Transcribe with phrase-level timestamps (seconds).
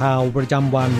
[0.00, 0.90] ข่าวประจำวัน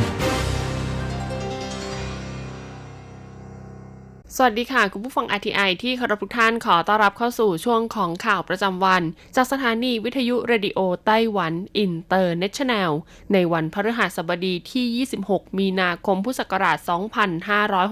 [4.37, 9.03] สวัสดีค่ะ คุณผู้ฟัง RTI ที่เคารพทุกท่านขอต้อนรับเข้าสู่ช่วงของข่าวประจำวัน
[9.37, 12.91] จากสถานีวิทยุเรดิโอไต้หวันอินเตอร์เนชั่นแนล
[13.33, 16.79] ในวันพฤหัสบดีที่ 26 มีนาคมพุทธศักราช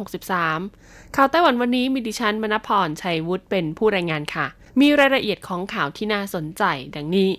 [0.00, 4.47] 2563 ข่าวไต้หวันวันนี้มีดิฉันมณพรชัยวุฒิเป็นผู้รายงานค่ะ
[4.81, 6.62] มีรายละเอียดของข่าวที่น่าสนใจ
[6.97, 7.31] ดังนี้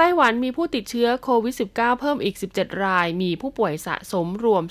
[0.00, 4.64] ไต้หวันมีผู้ติดเชื้อโควิด -19 เพิ่มอีก 17 ราย มีผู้ป่วยสะสมรวม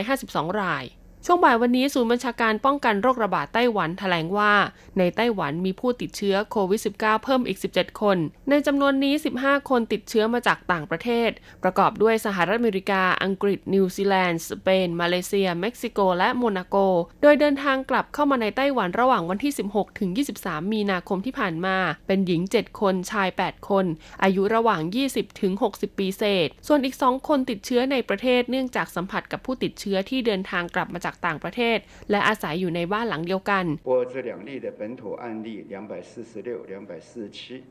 [0.00, 0.84] 252 ราย
[1.26, 4.52] ช่วงบ่ายวันนี้ศูนย์บัญชาการป้องกันโรคระบาดไต้หวันแถลงว่า
[4.98, 8.18] ในไต้หวันมีผู้ติดเชื้อโควิด -19 เพิ่มอีก 17 คน
[8.50, 11.30] ในจำนวนนี้ 15 คนติดเชื้อมาจากต่างประเทศ
[11.62, 16.76] ประกอบด้วยสหรัฐอเมริกา อังกฤษ นิวซีแลนด์ สเปน มาเลเซีย เม็กซิโก และโมนาโก
[17.22, 23.84] โดยเดินทางกลับเข้ามาในไต้หวันระหว่างวันที่ 16 ถึง 23 มีนาคมที่ผ่านมา เป็นหญิง 7 คน ชาย 8 คน
[24.22, 24.80] อายุระหว่าง
[25.10, 31.77] 20 ถึง 60 ปีเศษ ส่วนอีก 2 คนติดเชื้อในประเทศเนื่องจากสัมผัสกับผู้ติดเชื้อที่เดินทางกลับมาจากต่างประเทศ
[32.11, 37.63] และอาศัยอยู่ในบ้านหลังเดียวกัน 我这两例的本土案例两百四十六、两百四十七，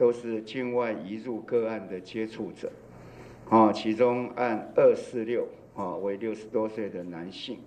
[0.00, 2.70] 都是境外移入个案的接触者，
[3.48, 5.46] 啊，其中按二四六
[5.76, 7.58] 啊为六十多岁的男性，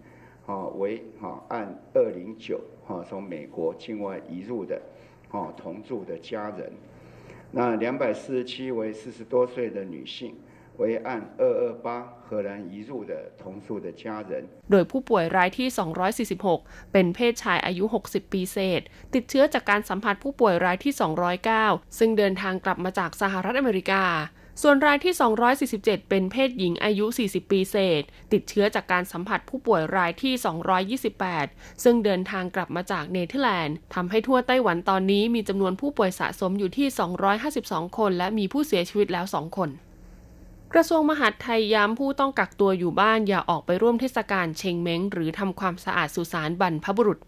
[0.46, 4.82] 啊为啊按二零九啊从美国境外移入的，
[5.30, 6.72] 啊同住的家人，
[7.52, 10.36] 那两百四十七为四十多岁的女性。
[10.82, 11.10] 为按
[11.42, 11.88] 二二八
[12.26, 15.68] 荷兰移入的同住的家人， โดยผู้ป่วยรายที่
[16.30, 18.82] 246 เป็นเพศชายอายุ 60 ปีเศษ
[19.14, 20.94] ติดเชื้อจากการสัมผัสผู้ป่วยรายที่
[21.46, 24.06] 209 ซึ่งเดินทางกลับมาจากสหรัฐอเมริกา
[24.64, 25.14] ส่วนรายที่
[25.62, 28.04] 247 เป็นเพศหญิงอายุ 40 ปีเศษ
[28.34, 30.34] ติดเชื้อจากการสัมผัสผู้ป่วยรายที่
[31.10, 36.88] 228 ซึ่งเดินทางกลับมาจากเนเธอร์แลนด์ทำให้ทั่วไต้หวันตอนนี้มีจำนวนผู้ป่วยสะสมอยู่ที่
[37.44, 39.70] 252 คน และมีผู้เสียชีวิตแล้ว 2 คน
[40.77, 47.19] กระทรวงมหาดไทยย้ำผู้ต้องกักตัวอยู่บ้านอย่าออกไปร่วมเทศกาลเชงเม้งหรือทำความสะอาดสุสานบรรพบุรุษ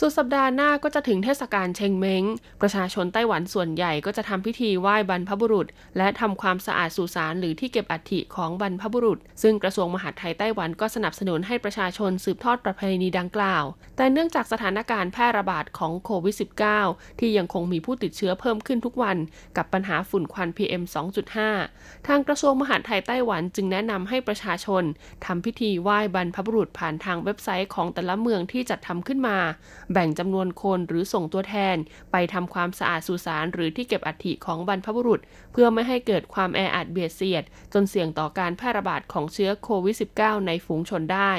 [0.00, 2.24] สุดสัปดาห์หน้าก็จะถึงเทศกาลเชงเม้ง
[2.60, 5.66] ประชาชนไต้หวันส่วนใหญ่ก็จะทำพิธีไหว้บรรพบุรุษ
[5.96, 13.64] และทำความสะอาดสุสานหรือที่เก็บอัฐิของบรรพบุรุษ ซึ่งกระทรวงมหาดไทยไต้หวันก็สนับสนุนให้ประชาชนสืบทอดประเพณีดังกล่าว
[13.96, 16.36] แต่เนื่องจากสถานการณ์แพร่ระบาดของโควิด
[16.78, 19.16] -19 ที่ยังคงมีผู้ติดเชื้อเพิ่มขึ้นทุกวัน
[19.56, 20.82] กับปัญหาฝุ่นควัน PM
[21.44, 24.82] 2.5 ทางกระทรวงมหาดไทยไต้หวันจึงแนะนำให้ประชาชน
[25.24, 29.38] ทำพิธีไหว้บรรพบุรุษผ่านทางเว็บไซต์ของแต่ละเมืองที่จัดทำขึ้นมา
[29.92, 31.76] แบ่งจำนวนคนหรือส่งตัวแทน
[32.12, 35.20] ไปทำความสะอาดสุสานหรือที่เก็บอัฐิของบรรพบุรุษ
[35.52, 41.32] เพื่อไม่ให้เกิดความแออัดเบียดเสียด จนเสี่ยงต่อการแพร่ระบาดของเชื้อโควิด -19 ในฝูงชนได้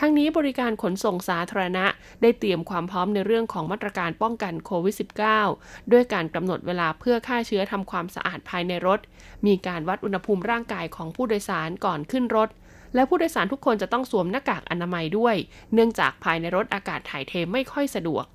[0.00, 1.86] ทั้งนี้บริการขนส่งสาธารณะ
[2.22, 4.94] ได้เตรียมความพร้อมในเรื่องของมาตรการป้องกันโควิด
[5.40, 9.00] -19 ด้วยการกำหนดเวลาเพื่อฆ่าเชื้อทำความสะอาดภายในรถ
[9.46, 12.48] มีการวัดอุณหภูมิร่างกายของผู้โดยสารก่อนขึ้นรถ
[12.96, 15.36] และผู้โดยสารทุกคนจะต้องสวมหน้ากากอนามัยด้วย
[15.74, 18.26] เนื่องจากภายในรถอากาศถ่ายเทไม่ค่อยสะดวก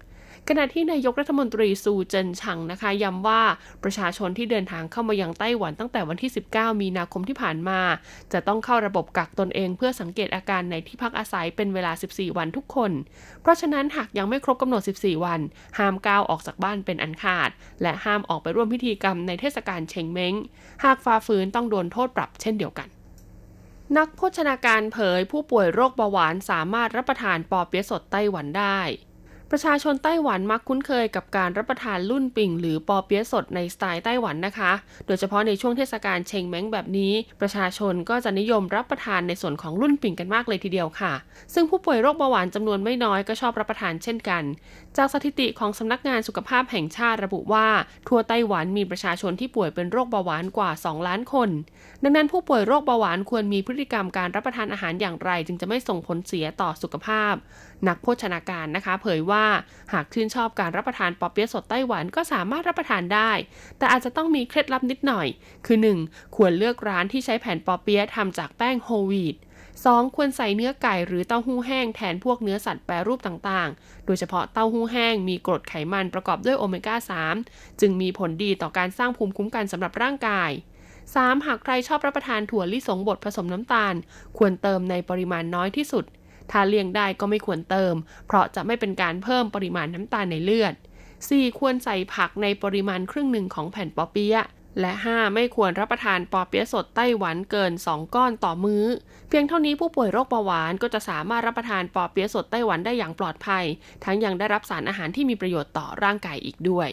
[0.50, 3.42] ขณะที่นายกรัฐมนตรีซูเจินชังนะคะย้ำว่า
[3.84, 7.80] ประชาชนที่เดินทางเข้ามายังไต้หวันตั้งแต่วันที่ 19 มีนาคมที่ผ่านมา
[8.34, 12.92] จะต้องเข้าระบบกักตนเองเพื่อสังเกตอาการในที่พักอาศัยเป็นเวลา 14 วันทุกคน
[13.42, 15.40] เพราะฉะนั้นหากยังไม่ครบกำหนด 14 วัน
[15.78, 17.50] ห้ามก้าวออกจากบ้านเป็นอันขาด
[17.82, 20.34] และห้ามออกไปร่วมพิธีกรรมในเทศกาลเชงเม้ง
[20.84, 22.90] หากฝ่าฝืนต้องโดนโทษปรับเช่นเดียวกัน
[23.98, 28.80] นักโภชนาการเผยผู้ป่วยโรคเบาหวานสามารถรับประทานปอเปี๊ยะสดไต้หวันได้
[29.52, 34.72] ประชาชนไต้หวันมักคุ้นเคยกับการรับประทานลุ่นปิ่งหรือปอเปี๊ยะสดในสไตล์ไต้หวันนะคะ
[35.08, 41.14] โดยเฉพาะในช่วงเทศกาลเชงเม้งแบบนี้ ประชาชนก็จะนิยมรับประทานในส่วนของลุ่นปิ่งกันมากเลยทีเดียวค่ะ
[41.54, 44.44] ซึ่งผู้ป่วยโรคเบาหวานจำนวนไม่น้อยก็ชอบรับประทานเช่นกัน
[44.98, 47.68] จากสถิติของสำนักงานสุขภาพแห่งชาติระบุว่า
[48.08, 51.50] ทั่วไต้หวันมีประชาชนที่ป่วยเป็นโรคเบาหวานกว่า 2 ล้านคน
[52.04, 57.34] ดังนั้นผู้ป่วยโรคเบาหวานควรมีพฤติกรรมการรับประทานอาหารอย่างไร จึงจะไม่ส่งผลเสียต่อสุขภาพ
[57.88, 59.46] นักโภชนาการนะคะ เผยว่า
[59.94, 63.32] หากชื่นชอบการรับประทานปอเปี๊ยะสดไต้หวันก็สามารถรับประทานได้
[63.78, 65.28] แต่อาจจะต้องมีเคล็ดลับนิดหน่อย
[65.66, 65.78] คือ
[66.08, 66.36] 1.
[66.36, 69.38] ควรเลือกร้านที่ใช้แผ่นปอเปี๊ยะทำจากแป้งโฮลวีต
[69.90, 70.16] 2.
[70.16, 76.96] ควรใส่เนื้อไก่หรือเต้าหู้แห้งแทนพวกเนื้อสัตว์แปรรูปต่างๆ โดยเฉพาะเต้าหู้แห้งมีกรดไขมันประกอบด้วยโอเมก้า
[77.40, 80.52] 3 จึงมีผลดีต่อการสร้างภูมิคุ้มกันสำหรับร่างกาย
[81.00, 81.46] 3.
[81.46, 83.96] หากใครชอบรับประทานถั่วลิสงบดผสมน้ำตาล
[84.38, 86.06] ควรเติมในปริมาณน้อยที่สุด
[86.52, 87.96] ถ้าเลี่ยงได้ก็ไม่ควรเติม
[88.28, 90.74] เพราะจะไม่เป็นการเพิ่มปริมาณน้ำตาลในเลือด
[91.18, 91.60] 4.
[91.60, 94.46] ควรใส่ผักในปริมาณครึ่งหนึ่งของแผ่นปอเปี๊ยะ
[94.80, 95.34] และ 5.
[95.36, 98.86] ไม่ควรรับประทานปอเปี๊ยะสดไต้หวันเกิน 2 ก้อนต่อมือ้อ
[99.30, 103.66] เพียงเท่านี้ผู้ป่วยโรคเบาหวานก็จะสามารถรับประทานปอเปี๊ยะสดไต้หวันได้อย่างปลอดภัย
[104.04, 106.90] ทั้งยังได้รับสารอาหารที่มีประโยชน์ต่อร่างกายอีกด้วย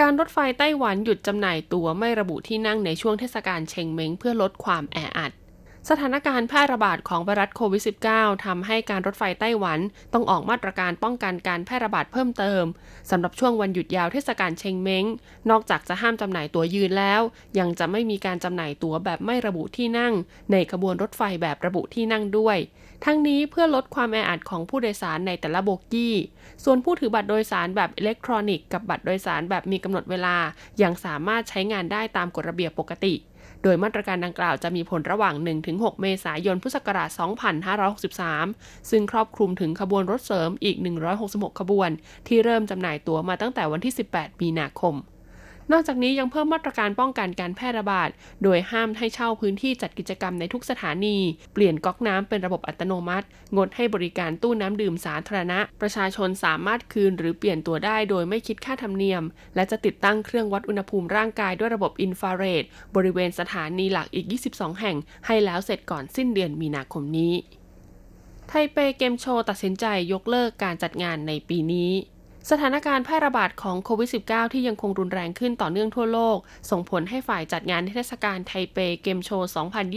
[0.00, 5.32] การรถไฟไต้หวันหยุดจำหน่ายตั๋วไม่ระบุที่นั่งในช่วงเทศกาลเชงเม้งเพื่อลดความแออัด
[5.88, 7.82] สถานการณ์แพร่ระบาดของไวรัสโควิด
[8.12, 9.78] -19 ทำให้การรถไฟไต้หวัน
[10.12, 12.64] ต้องออกมาตรการป้องกันการแพร่ระบาดเพิ่มเติม
[13.10, 15.04] สำหรับช่วงวันหยุดยาวเทศกาลเชงเม้ง
[15.50, 17.20] นอกจากจะห้ามจำหน่ายตั๋วยืนแล้ว
[17.58, 20.14] ยังจะไม่มีการจำหน่ายตั๋วแบบไม่ระบุที่นั่ง
[20.52, 22.58] ในขบวนรถไฟแบบระบุที่นั่งด้วย
[23.04, 26.14] ทั้งนี้เพื่อลดความแออัดของผู้โดยสารในแต่ละโบกี้
[26.64, 30.36] ส่วนผู้ถือบัตรโดยสารแบบอิเล็กทรอนิกส์กับบัตรโดยสารแบบมีกำหนดเวลา
[30.82, 33.14] ยังสามารถใช้งานได้ตามกฎระเบียบปกติ
[33.62, 35.34] โดยมาตรการดังกล่าวจะมีผลระหว่าง
[35.68, 37.10] 1-6 เมษายน พุทธศักราช
[38.20, 40.76] 2563 ซึ่งครอบคลุมถึงขบวนรถเสริมอีก
[41.18, 41.90] 166 ขบวน
[42.28, 44.94] ที่เริ่มจำหน่ายตั๋วมาตั้งแต่วันที่ 18 มีนาคม
[45.72, 48.08] นอกจากนี้ยังเพิ่มมาตรการป้องกันการแพร่ระบาด
[48.42, 51.16] โดยห้ามให้เช่าพื้นที่จัดกิจกรรมในทุกสถานี
[51.54, 53.26] เปลี่ยนก๊อกน้ำเป็นระบบอัตโนมัติ
[53.56, 59.22] งดให้บริการตู้น้ำดื่มสาธารณะ ประชาชนสามารถคืนหรือเปลี่ยนตัวได้โดยไม่คิดค่าธรรมเนียม
[59.54, 62.64] และจะติดตั้งเครื่องวัดอุณหภูมิร่างกายด้วยระบบอินฟราเรด
[62.96, 67.34] บริเวณสถานีหลักอีก 22 แห่ง ให้แล้วเสร็จก่อนสิ้นเดือนมีนาคมนี้
[68.48, 71.90] ไทเปเกมโชว์ตัดสินใจยกเลิกการจัดงานในปีนี้
[72.52, 76.38] สถานการณ์แพร่ระบาดของโควิด -19 ที่ยังคงรุนแรงขึ้นต่อเนื่องทั่วโลก
[76.70, 79.50] ส่งผลให้ฝ่ายจัดงานเทศกาลไทเปเกมโชว์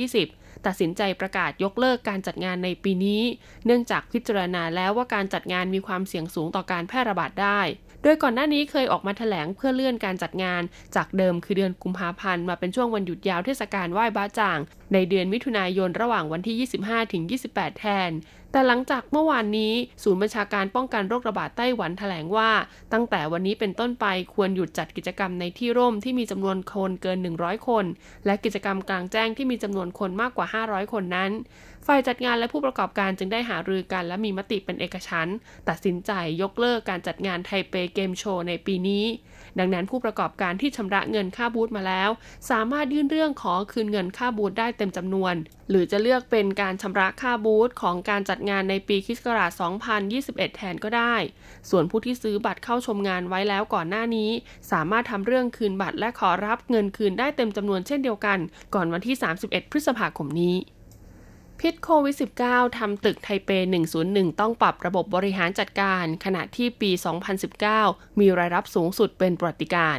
[0.10, 3.24] 2020 ตัดสินใจประกาศยกเลิกการจัดงานในปีนี้
[3.66, 7.62] เนื่องจากพิจารณาแล้วว่าการจัดงานมีความเสี่ยงสูงต่อการแพร่ระบาดได้
[8.04, 10.62] โดยก่อนหน้านี้เคยออกมาแถลงเพื่อเลื่อนการจัดงาน
[10.96, 14.60] จากเดิมคือเดือนกุมภาพันธ์มาเป็นช่วงวันหยุดยาวเทศกาลไหว้บ้าจ่าง
[14.94, 16.56] ในเดือนมิถุนายนระหว่างวันที่
[17.38, 18.12] 25-28 แทน
[18.52, 22.50] แต่หลังจากเมื่อวานนี้ศูนย์บัญชาการป้องกันโรคระบาดไต้หวันแถลงว่า
[22.94, 27.86] ตั้งแต่วันนี้เป็นต้นไปควรหยุดจัดกิจกรรมในที่ร่มที่มีจำนวนคนเกิน 100 คน
[28.26, 31.32] และกิจกรรมกลางแจ้งที่มีจำนวนคนมากกว่า 500 คนนั้น
[31.88, 35.28] ฝ่ายจัดงานและผู้ประกอบการจึงได้หารือกัน และมีมติเป็นเอกฉัน
[35.70, 36.12] ตัดสินใจ
[36.42, 39.06] ยกเลิกการจัดงานไทเปเกมโชว์ในปีนี้
[39.60, 42.10] ดังนั้นผู้ประกอบการที่ชำระเงินค่าบูธมาแล้ว
[42.50, 45.34] สามารถยื่นเรื่องขอคืนเงินค่าบูธได้เต็มจำนวน
[45.70, 49.52] หรือจะเลือกเป็นการชำระค่าบูธของการจัดงานในปีคริสต์ศักราช
[50.04, 51.16] 2021 แทนก็ได้
[51.70, 54.30] ส่วนผู้ที่ซื้อบัตรเข้าชมงานไว้แล้วก่อนหน้านี้
[54.72, 58.40] สามารถทำเรื่องคืนบัตรและขอรับเงินคืนได้เต็มจำนวนเช่นเดียวกัน
[58.76, 60.56] ก่อนวันที่ 31 พฤษภาคมนี้
[61.62, 62.16] พิษโควิด
[62.48, 63.50] -19 ทำตึกไทเป
[63.96, 66.92] 101 ต้องปรับระบบบริหารจัดการ ขณะที่ปี
[67.56, 69.98] 2019 มีรายรับสูงสุดเป็นประวัติการ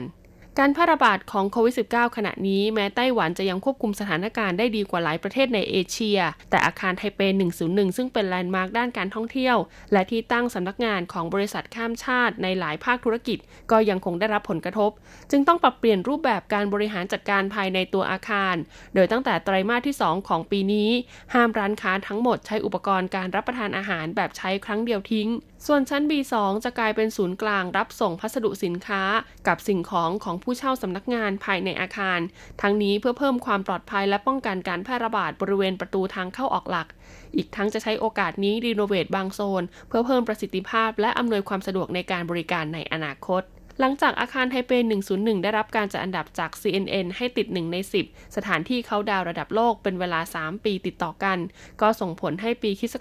[0.58, 6.18] การแพร่ระบาดของโควิด -19 ขณะนี้แม้ไต้หวันจะยังควบคุมสถานการณ์ได้ดีกว่าหลายประเทศในเอเชีย
[6.50, 7.20] แต่อาคารไทเป
[7.58, 9.56] 101 ซึ่งเป็นแลนด์มาร์คด้านการท่องเที่ยว
[9.92, 13.38] และที่ตั้งสำนักงานของบริษัทข้ามชาติในหลายภาคธุรกิจ
[13.70, 14.90] ก็ยังคงได้รับผลกระทบ
[15.30, 18.54] จึงต้องปรับเปลี่ยนรูปแบบการบริหารจัดการภายในตัวอาคาร
[18.94, 20.90] โดยตั้งแต่ไตรมาสที่ 2 ของปีนี้
[21.34, 25.28] ห้ามร้านค้าทั้งหมดใช้อุปกรณ์การรับประทานอาหารแบบใช้ครั้งเดียวทิ้ง
[25.66, 29.02] ส่วนชั้น B2 จะกลายเป็นศูนย์กลางรับส่งพัสดุสินค้า
[29.48, 32.20] กับสิ่งของของผู้เช่าสำนักงานภายในอาคาร
[32.62, 36.88] ทั้งนี้เพื่อเพิ่มความปลอดภัยและป้องกันการแพร่ระบาดบริเวณประตูทางเข้าออกหลัก
[37.36, 43.42] อีกทั้งจะใช้โอกาสนี้รีโนเวทบางโซน เพื่อเพิ่มประสิทธิภาพและอำนวยความสะดวกในการบริการในอนาคต
[43.84, 44.72] หลังจากอาคารไทเป
[45.08, 51.38] 101 ได้รับการจัดอันดับจาก CNN ให้ติด 1 ใน 10 สถานที่เขาดาวระดับโลกเป็นเวลา 3 ปีติดต่อกัน
[51.80, 52.94] ก็ส่งผลให้ปีคศ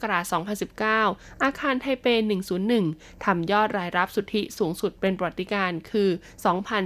[0.69, 2.05] 2019 อาคารไทเป
[2.65, 6.09] 101 ทำยอดรายรับสุทธิสูงสุดเป็นประวัติการคือ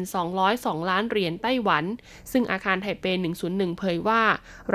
[0.05, 1.85] 2,202 ล้านเหรียญไต้หวัน
[2.31, 3.05] ซึ่งอาคารไทเป
[3.43, 4.23] 101 เผยว่า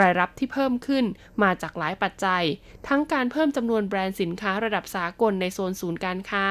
[0.01, 1.05] รายรับที่เพิ่มขึ้น
[1.43, 2.45] มาจากหลายปัจจัย
[2.89, 6.45] ทั้งการเพิ่มจำนวนแบรนด์สินค้าระดับสากลในโซนศูนย์การค้า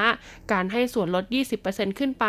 [0.52, 1.26] การให้ส่วนลด
[1.62, 2.28] 20%ขึ้นไป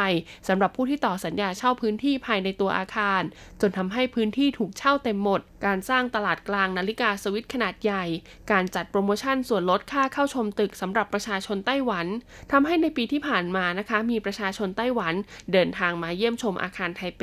[0.49, 3.23] สำหรับผู้ที่ต่อสัญญาเช่าพื้นที่ภายในตัวอาคาร
[3.61, 8.05] จนทำให้พื้นที่ถูกเช่าเต็มหมด การสร้างตลาดกลางนาฬิกาสวิตขนาดใหญ่
[8.53, 12.07] การจัดโปรโมชั่นส่วนลดค่าเข้าชมตึกสำหรับประชาชนไต้หวัน
[12.53, 15.15] ทำให้ในปีที่ผ่านมานะคะ มีประชาชนไต้หวัน
[15.53, 17.23] เดินทางมาเยี่ยมชมอาคารไทเป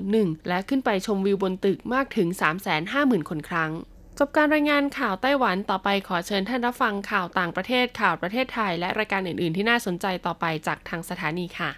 [0.00, 2.28] 101 และขึ้นไปชมวิวบนตึกมากถึง
[2.78, 3.72] 350,000 คนครั้ง
[4.18, 11.70] จบการรายงานข่าวไต้หวันต่อไปขอเชิญท่านรับฟังข่าวต่างประเทศข่าวประเทศไทย และรายการอื่น ๆ ที่น่าสนใจต่อไปจากทางสถานีค่ะ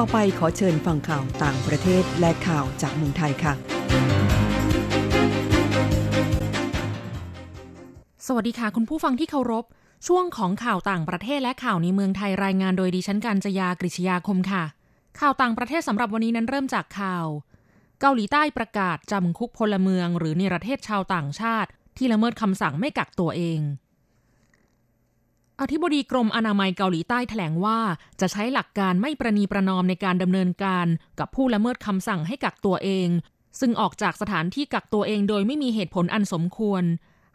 [0.00, 3.54] ต่อไปขอเชิญฟังข่าวต่างประเทศและข่าวจากเมืองไทยค่ะ
[8.26, 9.64] สวัสดีค่ะ คุณผู้ฟังที่เคารพ
[10.06, 14.64] ช่วงของข่าวต่างประเทศและข่าวในเมืองไทยรายงานโดยดิฉันการจยากริชยาคมค่ะ
[15.20, 17.26] ข่าวต่างประเทศสำหรับวันนี้นั้นเริ่มจากข่าว
[18.00, 23.60] เกาหลีใต้ประกาศจำคุกพลเมือง หรือเนรเทศชาวต่างชาติ ที่ละเมิดคำสั่งไม่กักตัวเอง
[25.60, 27.78] อธิบดีกรมอนามัยเกาหลีใต้แถลงว่า
[28.20, 30.86] จะใช้หลักการไม่ประนีประนอมในการดำเนินการ
[31.18, 33.08] กับผู้ละเมิดคำสั่งให้กักตัวเอง
[33.60, 36.82] ซึ่งออกจากสถานที่กักตัวเองโดยไม่มีเหตุผลอันสมควร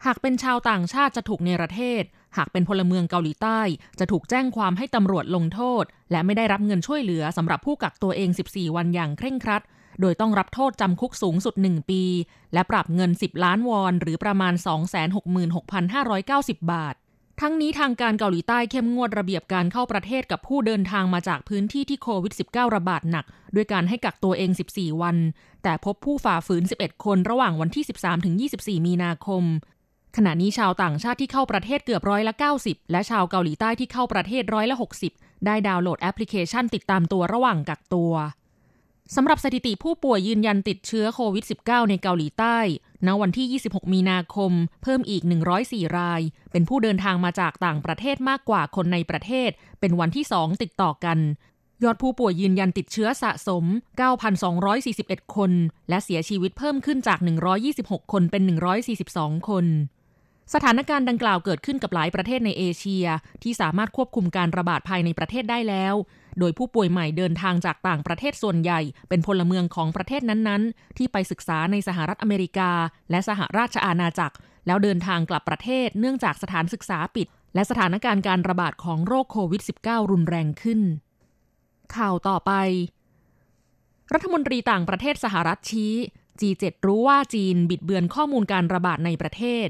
[0.06, 2.04] หากเป็นชาวต่างชาติจะถูกเนรเทศ
[2.36, 3.60] หากเป็นพลเมืองเกาหลีใต้
[3.98, 9.62] จะถูกแจ้งความให้ตำรวจลงโทษ และไม่ได้รับเงินช่วยเหลือสำหรับผู้กักตัวเอง 14 วันอย่างเคร่งครัด
[10.00, 12.02] โดยต้องรับโทษจำคุกสูงสุด 1 ปี
[12.54, 14.54] และปรับเงิน 10 ล้านวอนหรือประมาณ
[15.82, 16.94] 266,590 บาท
[17.40, 25.16] ทั้งนี้ทางการเกาหลีใต้เข้มงวดระเบียบการเข้าประเทศกับผู้เดินทางมาจากพื้นที่ที่โควิด -19 ระบาดหนัก ด้วยการให้กักตัวเอง 14 วัน
[25.62, 27.84] แต่พบผู้ฝ่าฝืน 11 คนระหว่างวันที่
[28.78, 29.44] 13-24 มีนาคม
[30.16, 34.76] ขณะนี้ชาวต่างชาติที่เข้าประเทศเกือบร้อยละ 90 และชาวเกาหลีใต้ที่เข้าประเทศร้อยละ
[35.10, 38.12] 60 ได้ดาวน์โหลดแอปพลิเคชันติดตามตัวระหว่างกักตัว
[39.14, 42.58] สำหรับสถิติผู้ป่วยยืนยันติดเชื้อโควิด -19 ในเกาหลีใต้
[43.06, 44.52] ณวันที่ 26 มีนาคม
[44.82, 45.22] เพิ่มอีก
[45.60, 46.20] 104 ราย
[46.52, 51.18] เป็นผู้เดินทางมาจากต่างประเทศมากกว่าคนในประเทศ เป็นวันที่ 2 ติดต่อกัน
[51.84, 53.64] ยอดผู้ป่วยยืนยันติดเชื้อสะสม
[54.70, 55.52] 9,241 คน
[55.88, 57.18] และเสียชีวิตเพิ่มขึ้นจาก
[57.66, 58.42] 126 คนเป็น
[58.96, 59.66] 142 คน
[60.54, 63.06] สถานการณ์ดังกล่าวเกิดขึ้นกับหลายประเทศในเอเชีย
[63.42, 65.94] ที่สามารถควบคุมการระบาดภายในประเทศได้แล้ว
[66.38, 72.70] โดยผู้ป่วยใหม่เดินทางจากต่างประเทศส่วนใหญ่ เป็นพลเมืองของประเทศนั้นๆ ที่ไปศึกษาในสหรัฐอเมริกา
[73.10, 80.80] และสหราชอาณาจักร แล้วเดินทางกลับประเทศเนื่องจากสถานศึกษาปิด และสถานการณ์การระบาดของโรคโควิด -19 รุนแรงขึ้น
[81.96, 82.52] ข่าวต่อไป
[84.12, 85.94] รัฐมนตรีต่างประเทศสหรัฐชี้
[86.40, 89.68] G7 รู้ว่าจีนบิดเบือนข้อมูลการระบาดในประเทศ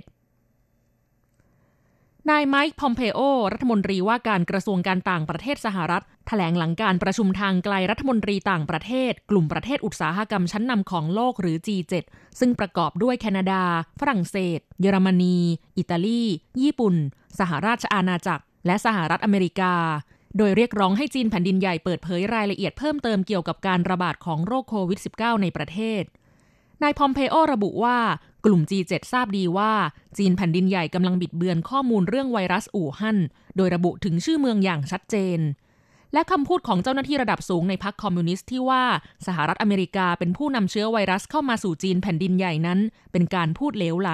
[2.30, 3.20] นายไมค์พอมเพโอ
[3.52, 11.92] รัฐมนตรีว่าการกระทรวงการต่างประเทศสหรัฐ แถลงหลังการประชุมทางไกลรัฐมนตรีต่างประเทศ กลุ่มประเทศอุตสาหกรรมชั้นนำของโลกหรือ G7
[12.40, 13.62] ซึ่งประกอบด้วยแคนาดา
[14.00, 15.38] ฝรั่งเศส เยอรมนี
[15.78, 16.22] อิตาลี
[16.62, 16.94] ญี่ปุ่น
[17.38, 19.74] สหราชอาณาจักร และสหรัฐอเมริกา
[20.36, 26.02] โดยเรียกร้องให้จีนแผ่นดินใหญ่เปิดเผยรายละเอียดเพิ่มเติมเกี่ยวกับการระบาดของโรคโควิด -19 ในประเทศ
[26.82, 27.98] นายพอมเพโอระบุว่า
[28.44, 29.72] กลุ่ม G7 ทราบดีว่า
[30.18, 33.18] จีนแผ่นดินใหญ่กำลังบิดเบือนข้อมูลเรื่องไวรัสอู่ฮั่น
[33.56, 35.40] โดยระบุถึงชื่อเมืองอย่างชัดเจน
[36.12, 38.84] และคำพูดของเจ้าหน้าที่ระดับสูงในพรรคคอมมิวนิสต์ที่ว่า
[39.26, 42.78] สหรัฐอเมริกาเป็นผู้นำเชื้อไวรัสเข้ามาสู่จีนแผ่นดินใหญ่นั้น
[43.12, 44.10] เป็นการพูดเลวไหล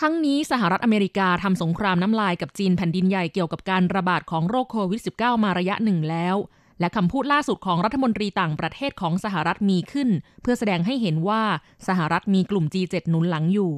[0.00, 6.36] ทั้งนี้สหรัฐอเมริกาทำสงครามน้ำลายกับจีนแผ่นดินใหญ่เกี่ยวกับการระบาดของโรคโควิด -19 มาระยะหนึ่งแล้ว
[6.80, 10.08] และคำพูดล่าสุดของรัฐมนตรีต่างประเทศของสหรัฐมีขึ้น
[10.42, 11.42] เพื่อแสดงให้เห็นว่า
[11.88, 13.72] สหรัฐมีกลุ่ม G7 หนุนหลังอยู่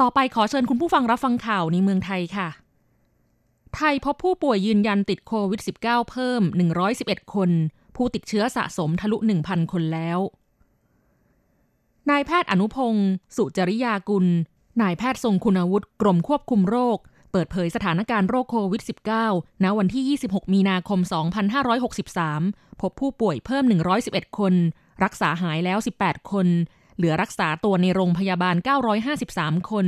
[0.00, 2.48] ต่อไปขอเชิญคุณผู้ฟังรับฟังข่าวในเมืองไทยค่ะ
[3.74, 6.42] ไทยพบผู้ป่วยยืนยันติดโควิด -19 เพิ่ม
[6.88, 7.50] 111 คน
[7.96, 10.18] ผู้ติดเชื้อสะสมทะลุ 1,000 คนแล้ว
[12.10, 14.26] นายแพทย์อนุพงศ์สุจริยากุล
[14.82, 16.98] นายแพทย์ทรงคุณวุฒิกรมควบคุมโรค
[17.32, 18.82] เปิดเผยสถานการณ์โรคโควิด
[19.22, 21.00] -19 ณ วันที่ 26 มีนาคม
[22.10, 23.64] 2563 พบผู้ป่วยเพิ่ม
[24.00, 24.54] 111 คน
[25.04, 26.46] รักษาหายแล้ว 18 คน
[26.96, 28.56] เหลือรักษาตัวในโรงพยาบาล
[29.12, 29.86] 953 คน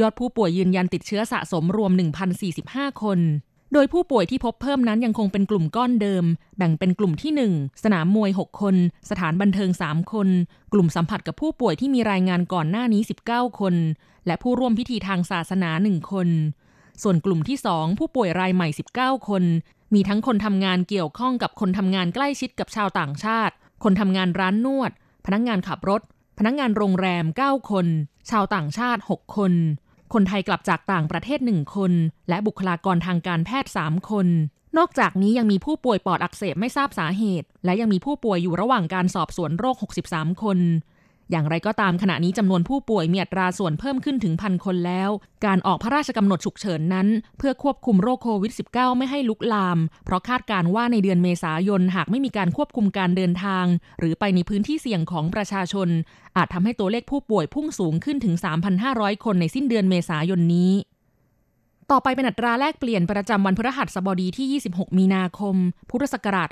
[0.00, 1.92] ยอดผู้ป่วยยืนยันติดเชื้อสะสมรวม
[2.46, 3.20] 1,045 คน
[3.72, 6.24] โดยผู้ป่วยที่พบเพิ่มนั้นยังคงเป็นกลุ่มก้อนเดิม
[6.58, 8.76] แบ่งเป็นกลุ่มที่ 1 สนามมวย 6 คน
[9.10, 10.28] สถานบันเทิง 3 คน
[10.72, 13.74] กลุ่มสัมผัสกับผู้ป่วยที่มีรายงานก่อนหน้านี้ 19 คน
[14.26, 16.28] และผู้ร่วมพิธีทางศาสนา1คน
[17.02, 19.44] ส่วนกลุ่มที่ 2 ผู้ป่วยรายใหม่ 19 คน
[19.94, 23.54] มีทั้งคนทำงานเกี่ยวข้องกับคนทำงานใกล้ชิดกับชาวต่างชาติ
[23.84, 24.90] คนทำงานร้านนวด
[25.26, 26.02] พนักงงานขับรถ
[26.38, 27.86] พนักงงานโรงแรม 9 คน
[28.30, 29.52] ชาวต่างชาติ 6 คน
[30.12, 31.92] คนไทยกลับจากต่างประเทศ 1 คน
[32.28, 34.26] และบุคลากรทางการแพทย์ 3 คน
[34.78, 39.76] นอกจากนี้ยังมีผู้ป่วยปอดอักเสบไม่ทราบสาเหตุ และยังมีผู้ป่วยอยู่ระหว่างการสอบสวนโรค
[40.08, 40.58] 63 คน
[41.30, 45.10] อย่างไรก็ตามขณะนี้จำนวนผู้ป่วยมีอัตราส่วนเพิ่มขึ้นถึงพันคนแล้ว
[45.46, 47.08] การออกพระราชกำหนดฉุกเฉินนั้น
[47.38, 53.64] เพื่อควบคุมโรคโควิด -19 ไม่ให้ลุกลาม เพราะคาดการว่าในเดือนเมษายนหากไม่มีการควบคุมการเดินทาง
[53.98, 55.88] หรือไปในพื้นที่เสี่ยงของประชาชน
[56.36, 58.34] อาจทำให้ตัวเลขผู้ป่วยพุ่งสูงขึ้นถึง
[58.80, 60.74] 3,500 คนในสิ้นเดือนเมษายนนี้
[61.94, 65.56] ต่อไปเป็นอัตราแลกเปลี่ยนประจำวันพฤหัสบดีที่ 26 มีนาคม
[65.90, 66.48] พุทธศักราช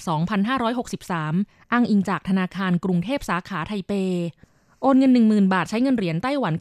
[0.85, 3.93] 2563 อ้างอิงจากธนาคารกรุงเทพสาขาไทเป
[4.83, 6.55] โอนเงิน 10,000 บาทใช้เงินเหรียญไต้หวัน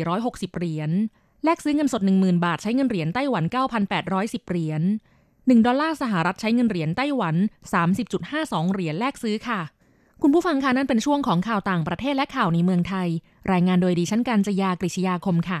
[0.00, 0.90] 9,460 เหรียญ
[1.44, 3.44] แลกซื้อเงินสด 10,000 บาทใช้เงินเหรียญไต้หวัน
[3.96, 4.82] 9,810 เหรียญ
[5.28, 7.36] 1 ดอลลาร์สหรัฐใช้เงินเหรียญไต้หวัน
[8.04, 9.60] 30.52 เหรียญแลกซื้อค่ะ
[10.22, 13.08] คุณผู้ฟังคะนั่นเป็นช่วงของข่าวต่างประเทศและข่าวในเมืองไทย
[13.52, 15.60] รายงานโดยดิฉันการจยากริชยาคมค่ะ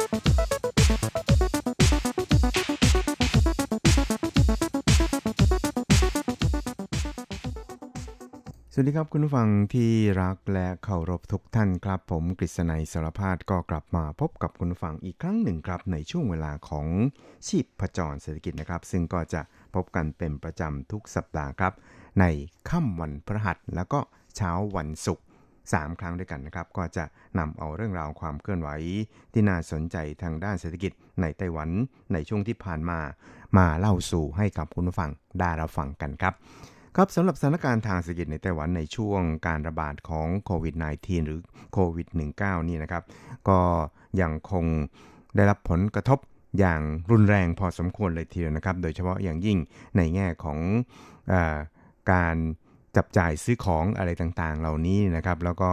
[8.81, 16.87] วัสดีครับคุณผู้ฟังที่รักและเคารพทุกท่านครับ ผมกฤษณัยสารพาดก็กลับมาพบกับคุณผู้ฟังอีกครั้งหนึ่งครับ ในช่วงเวลาของ
[17.47, 19.41] ชีพประจรเศรษฐกิจนะครับ ซึ่งก็จะ
[19.75, 21.73] พบกันเป็นประจำทุกสัปดาห์ครับ
[22.19, 22.25] ใน
[22.69, 23.99] ค่ำวันพฤหัสแล้วก็
[24.35, 25.25] เช้าวันศุกร์
[25.63, 27.05] 3 ครั้งด้วยกันนะครับ ก็จะ
[27.39, 28.69] นำเอาเรื่องราวความเคลื่อนไหว
[29.33, 31.69] ที่น่าสนใจทางด้านเศรษฐกิจในไต้หวัน
[32.13, 32.99] ในช่วงที่ผ่านมา
[33.57, 35.09] มาเล่าสู่ให้กับคุณผู้ฟัง
[35.39, 36.35] ได้รับฟังกันครับ
[36.97, 41.39] ครับสำหรับสถานการณ์ทางเศรษฐกิจในไต้หวันในช่วงการระบาดของโควิด -19 หรือ
[41.73, 43.03] โควิด -19 นี่นะครับ
[43.49, 43.59] ก็
[44.21, 44.65] ยังคง
[45.35, 46.19] ได้รับผลกระทบ
[46.59, 49.57] อย่างรุนแรงพอสมควรเลยทีเดียวนะครับ โดยเฉพาะอย่างยิ่ง
[49.97, 50.59] ในแง่ของ
[51.31, 51.33] อ
[52.11, 52.35] การ
[52.95, 55.71] จับจ่ายซื้อของอะไรต่างๆ เหล่านี้นะครับ แล้วก็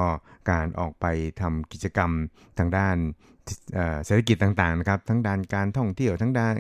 [0.51, 1.07] การออกไป
[1.41, 2.11] ทำกิจกรรม
[2.59, 2.97] ทางด้าน
[4.05, 6.55] เศรษฐกิจต่างๆนะครับทั้งด้านการท่องเที่ยวทั้งด้าน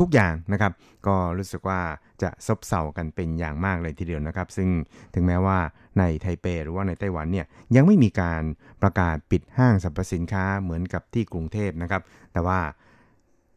[0.00, 0.72] ทุกๆอย่างนะครับ
[1.06, 1.80] ก็รู้สึกว่า
[2.22, 4.68] จะซบเซากันเป็นอย่างมากเลยทีเดียวนะครับ ซึ่ง
[5.14, 5.58] ถึงแม้ว่า
[5.98, 8.42] ในไทเปหรือว่าในไต้หวันเนี่ยยังไม่มีการ
[8.82, 12.60] ประกาศปิดห้างสรรพสินค้าเหมือนกับที่กรุงเทพนะครับ แต่ว่า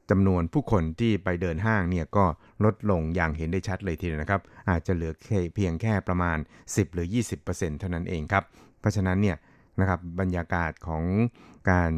[0.09, 2.25] จำนวนผู้คนที่ไปเดินห้างเนี่ยก็
[2.63, 5.13] ลดลงอย่างเห็นได้ชัดเลยทีเดียวนะครับ อาจจะเหลือ
[5.55, 7.07] เพียงแค่ประมาณ 10 หรือ
[7.43, 8.43] 20%เท่านั้นเองครับ
[8.79, 9.37] เพราะฉะนั้นเนี่ย
[9.79, 11.03] นะครับบรรยากาศของ
[11.71, 11.91] การ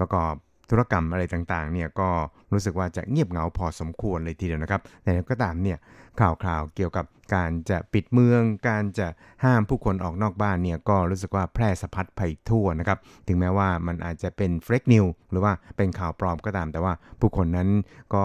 [0.00, 0.34] ประกอบ
[0.70, 2.08] ธุรกรรมอะไรต่างๆเนี่ยก็
[2.52, 5.78] รู้สึกว่าจะเงียบเหงาพอสมควรเลยทีเดียวนะครับ แต่ก็ตามเนี่ย
[6.20, 9.08] ข่าวๆเกี่ยวกับการจะปิดเมือง การจะ
[9.44, 17.68] ห้ามผู้คนออกนอกบ้านเนี่ยก็รู้สึกว่าแพร่สะพัดไปทั่วนะครับ ถึงแม้ว่ามันอาจจะเป็นเฟกนิวหรือว่าเป็นข่าวปลอมก็ตาม แต่ว่าผู้คนนั้น
[18.14, 18.24] ก็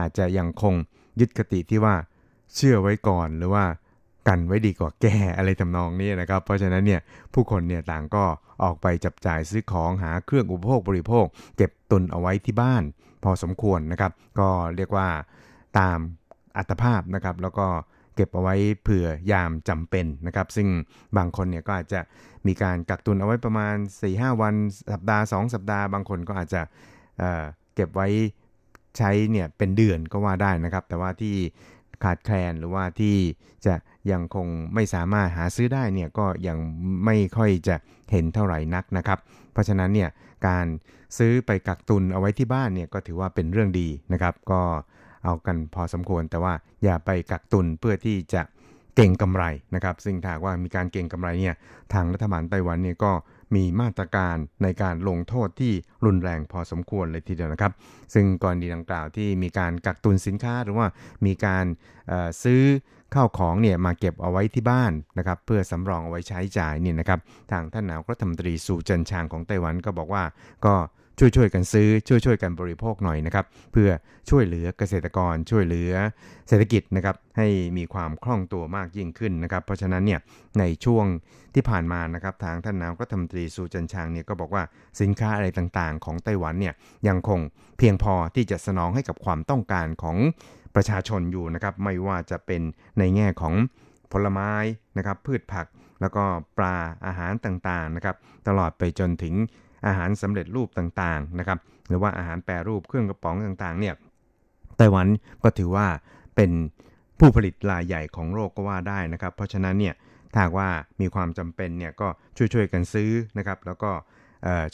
[0.00, 0.74] อาจจะยังคง
[1.20, 1.94] ยึดคติที่ว่า
[2.54, 3.64] เชื่อไว้ก่อนหรือว่า
[4.28, 7.00] กันไว้ดีกว่าแก้อะไรทำนองนี้นะครับ เพราะฉะนั้นเนี่ย
[7.34, 8.24] ผู้คนเนี่ยต่างก็
[8.62, 12.82] ออกไปจับจ่ายซื้อของหาเครื่องอุปโภคบริโภค เก็บตุนเอาไว้ที่บ้าน
[13.24, 15.08] พอสมควรนะครับ ก็เรียกว่า
[15.78, 15.98] ตาม
[16.56, 17.66] อัตภาพนะครับ แล้วก็
[18.14, 20.68] เก็บเอาไว้เผื่อยามจำเป็นนะครับ ซึ่ง
[21.16, 22.00] บางคนเนี่ยก็อาจจะ
[22.46, 23.74] มีการกักตุนเอาไว้ประมาณ
[24.08, 24.54] 4-5 วัน
[24.92, 26.62] สัปดาห์ 2 สัปดาห์ บางคนก็อาจจะ
[27.18, 28.08] เเก็บไว้
[28.98, 31.34] ใช้เนี่ยเป็นเดือนก็ว่าได้นะครับ แต่ว่าที่
[32.04, 33.16] ขาดแคลนหรือว่าที่
[33.66, 33.74] จะ
[34.10, 36.58] ยังคงไม่สามารถหาซื้อได้เนี่ยก็ยัง
[37.04, 37.76] ไม่ค่อยจะ
[38.12, 39.18] เห็นเท่าไหร่นักนะครับ
[39.52, 40.10] เพราะฉะนั้นเนี่ย
[40.46, 40.66] การ
[41.18, 44.62] ซื้อไปกักตุนเอาไว้ที่บ้านเนี่ยก็ถือว่าเป็นเรื่องดีนะครับ ก็
[45.24, 46.54] เอากันพอสมควรแต่ว่า
[46.84, 48.42] อย่าไปกักตุนเพื่อที่จะ
[48.96, 51.56] เก่งกำไรนะครับ ซึ่งถ้าว่ามีการเก่งกำไรเนี่ย
[51.92, 53.12] ทางรัฐบาลไต้หวันเนี่ยก็
[53.54, 55.72] มีมาตรการในการลงโทษที่
[56.04, 57.72] รุนแรงพอสมควรเลยทีเดียวนะครับ
[58.14, 60.86] ซึ่งกรณีดังกล่าวที่มีการกักตุนสินค้าหรือว่า
[61.26, 61.64] มีการ
[62.42, 62.62] ซื้อ
[63.14, 70.24] ข้าวของเนี่ยมาเก็บเอาไว้ที่บ้านนะครับเพื่อสำรองเอาไว้ใช้จ่ายเนี่ยนะครับทางท่านนายกรัฐมนตรีสูเจินชางของไต้หวันก็บอกว่า
[70.66, 70.74] ก็
[71.18, 73.88] ช่วยช่วยกันซื้อช่วยช่วยกันบริโภคหน่อยนะครับเพื่อ
[74.30, 75.92] ช่วยเหลือเกษตรกรช่วยเหลือ
[76.48, 77.46] เศรษฐกิจนะครับให้
[77.78, 80.20] มีความคล่องตัวมากยิ่งขึ้นนะครับ เพราะฉะนั้นเนี่ย
[80.58, 81.06] ในช่วง
[81.54, 84.62] ที่ผ่านมานะครับทางท่านนายกรัฐมนตรีสูจันชางเนี่ยก็บอกว่า
[85.00, 86.74] สินค้าอะไรต่างๆ ของไต้หวันเนี่ย
[87.08, 87.40] ยังคง
[87.78, 90.16] เพียงพอที่จะสนองให้กับความต้องการของ
[90.74, 92.62] ประชาชนอยู่นะครับไม่ว่าจะเป็น
[92.98, 93.54] ในแง่ของ
[94.12, 94.52] ผลไม้
[94.98, 95.66] นะครับพืชผัก
[96.00, 96.24] แล้วก็
[96.58, 98.16] ปลาอาหารต่างๆนะครับ
[98.48, 99.34] ตลอดไปจนถึง
[99.86, 103.94] อาหารสำเร็จรูปต่างๆนะครับหรือว่าอาหารแปรรูปเครื่องกระป๋องต่างๆเนี่ย
[104.76, 105.06] ไต้หวัน
[105.42, 105.86] ก็ถือว่า
[106.36, 106.50] เป็น
[107.18, 109.94] ผู้ผลิตรายใหญ่ของโลกก็ว่าได้นะครับ เพราะฉะนั้นเนี่ย
[110.34, 110.68] ถ้าว่า
[111.00, 113.92] มีความจำเป็นเนี่ยก็ช่วยๆกันซื้อนะครับ แล้วก็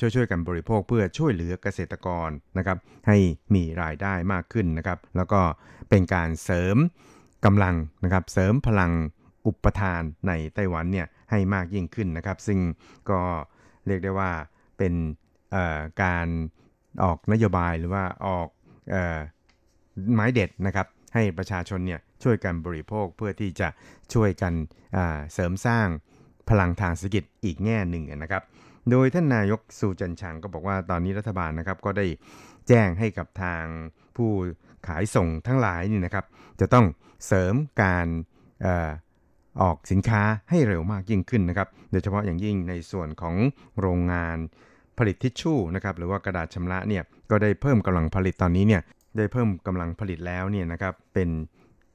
[0.00, 3.16] ช่วยๆกันบริโภคเพื่อช่วยเหลือเกษตรกรนะครับ ให้
[3.54, 5.40] มีรายได้มากขึ้นนะครับ แล้วก็
[5.90, 6.76] เป็นการเสริม
[7.44, 8.92] กำลังนะครับ เสริมพลัง
[9.46, 12.58] อุปทานในไต้หวันเนี่ยให้มากยิ่งขึ้นนะครับ ซึ่ง
[13.10, 13.20] ก็
[13.86, 14.30] เรียกได้ว่า
[14.80, 14.94] เป็น
[16.02, 16.26] การ
[17.04, 18.48] ออกนโยบายหรือว่าออก
[20.14, 23.68] ไม้เด็ดนะครับ ให้ประชาชนเนี่ยช่วยกันบริโภคเพื่อที่จะ
[24.14, 24.52] ช่วยกัน
[25.32, 25.86] เสริมสร้าง
[26.48, 28.42] พลังทางเศรษฐกิจอีกแง่หนึ่งนะครับ
[28.90, 32.06] โดยท่านนายกสูจันชังก็บอกว่าตอนนี้รัฐบาลนะครับก็ได้
[32.68, 33.64] แจ้งให้กับทาง
[34.16, 34.30] ผู้
[34.86, 36.24] ขายส่งทั้งหลายนี่นะครับ
[36.60, 36.86] จะต้อง
[37.26, 38.06] เสริมการ
[39.62, 43.34] ออกสินค้าให้เร็วมากยิ่งขึ้นนะครับ โดยเฉพาะอย่างยิ่งในส่วนของ
[43.80, 44.36] โรงงาน
[45.00, 48.82] ผลิตทิชชู่นะครับหรือว่ากระดาษชำระเนี่ยก็ได้เพิ่มกำลังผลิตตอนนี้เนี่ย
[49.16, 51.28] ได้เพิ่มกำลังผลิตแล้วเนี่ยนะครับเป็น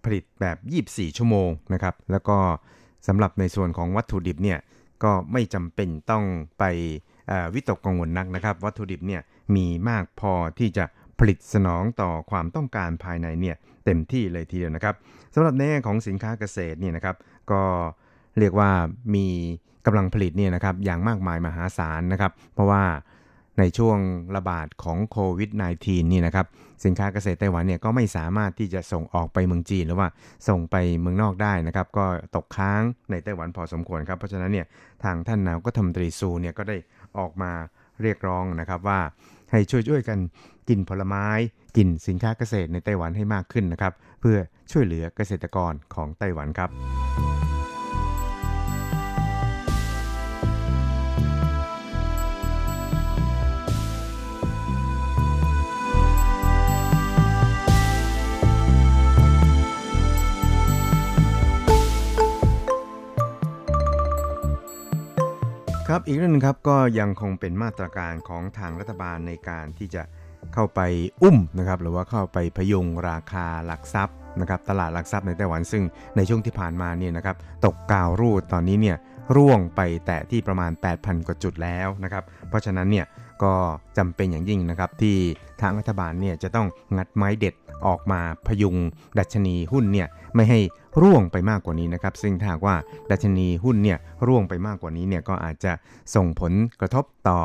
[0.06, 2.38] ผลิตแบบ 24 ชั่วโมงนะครับแล้วก็
[3.08, 4.60] สำหรับในส่วนของวัตถุดิบเนี่ย
[5.04, 6.24] ก็ไม่จำเป็นต้อง
[6.60, 6.64] ไป
[7.54, 9.22] วิตกกังวลนักนะครับ วัตถุดิบเนี่ย
[9.56, 10.86] มีมากพอที่จะ
[11.20, 14.96] ผลิตสนองต่อความต้องการภายในเนี่ยเต็มที่เลยทีเดียวนะครับ
[15.34, 17.16] สำหรับในแง่ของสินค้าเกษตรเนี่ยนะครับ
[17.52, 17.62] ก็
[18.40, 18.70] เรียกว่า
[19.16, 19.28] มี
[19.86, 22.84] กำลังผลิตเนี่ยนะครับอย่างมากมายมหาศาลนะครับ เพราะว่า
[23.60, 23.98] ในช่วง
[24.36, 25.50] ระบาดของโควิด
[25.82, 26.46] -19 นี่นะครับ
[26.86, 30.10] สินค้าเกษตรไต้หวันเนี่ยก็ไม่สามารถที่จะส่งออกไปเมืองจีนหรือว่า
[30.48, 34.66] ส่งไปเมืองนอกได้นะครับ ก็ตกค้างในไต้หวันพอสมควรครับ เพราะฉะนั้นเนี่ย
[35.04, 36.78] ทางท่านนายกรัฐมตรีซูเนี่ยก็ได้
[37.18, 37.52] ออกมา
[38.02, 39.00] เรียกร้องนะครับว่า
[39.52, 40.20] ให้ช่วยๆกัน
[40.70, 41.28] กินผลไม้
[41.78, 44.38] กินสินค้าเกษตรในไต้หวันให้มากขึ้นนะครับ เพื่อ
[44.72, 47.35] ช่วยเหลือเกษตรกรของไต้หวันครับ
[65.90, 70.04] ครับอีกเรื่องนึงครับก็ยังคงเป็นมาตรการของทางรัฐบาลในการที่จะ
[70.54, 70.82] เข้าไป
[71.24, 75.84] อุ้มนะครับหรือว่าเข้าไปพยุงราคาหลักทรัพย์นะครับตลาดหลักทรัพย์ในไต้หวันซึ่ง
[76.16, 78.98] ในช่วงที่ผ่านมาเนี่ยนะครับตกกาวรูดตอนนี้เนี่ย
[79.36, 83.06] ร่วงไปแตะที่ประมาณ 8,000 กว่าจุดแล้วนะครับเพราะฉะนั้นเนี่ย
[83.44, 83.54] ก็
[83.98, 85.18] จำเป็นอย่างยิ่งนะครับที่
[85.62, 86.68] ทางรัฐบาลเนี่ยจะต้อง
[86.98, 87.56] งัดไม้เด็ด
[87.88, 88.76] ออกมาพยุง
[89.20, 90.60] ดัชนีหุ้นเนี่ยไม่ให้
[91.02, 92.76] ร่วงไปมากกว่านี้นะครับ ซึ่งถ้าว่า
[93.12, 95.74] ดัชนีหุ้นเนี่ยร่วงไปมากกว่านี้เนี่ยก็อาจจะ
[96.16, 97.40] ส่งผลกระทบต่อ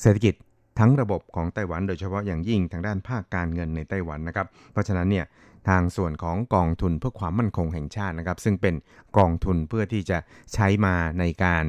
[0.00, 0.34] เศรษฐกิจ
[0.78, 5.26] ทั้งระบบของไต้หวันโดยเฉพาะอย่างยิ่งทางด้านภาคการเงินในไต้หวันนะครับ เพราะฉะนั้นเนี่ย
[5.68, 8.74] ทางส่วนของกองทุนเพื่อความมั่นคงแห่งชาตินะครับ ซึ่งเป็น
[9.18, 10.18] กองทุนเพื่อที่จะ
[10.54, 11.64] ใช้มาในการ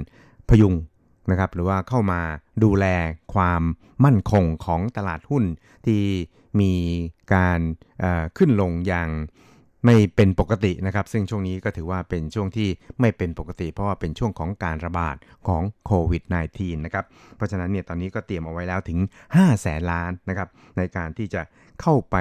[0.49, 0.73] พยุง
[1.31, 2.21] นะครับหรือว่าเข้ามา
[2.63, 2.85] ดูแล
[3.33, 3.61] ความ
[4.05, 5.43] มั่นคงของตลาดหุ้น
[5.85, 6.03] ที่
[6.59, 6.73] มี
[7.33, 7.59] การ
[8.37, 9.09] ขึ้นลงอย่าง
[9.85, 15.15] ไม่เป็นปกตินะครับ ซึ่งช่วงนี้ก็ถือว่าเป็นช่วงที่ไม่เป็นปกติ เพราะว่าเป็นช่วงของการระบาด
[15.47, 18.99] ของโควิด -19 นะครับ เพราะฉะนั้นเนี่ยตอนนี้ก็เตรียมเอาไว้แล้วถึง
[19.31, 21.41] 5 แสนล้านนะครับในการที่จะ
[21.81, 22.15] เข้าไป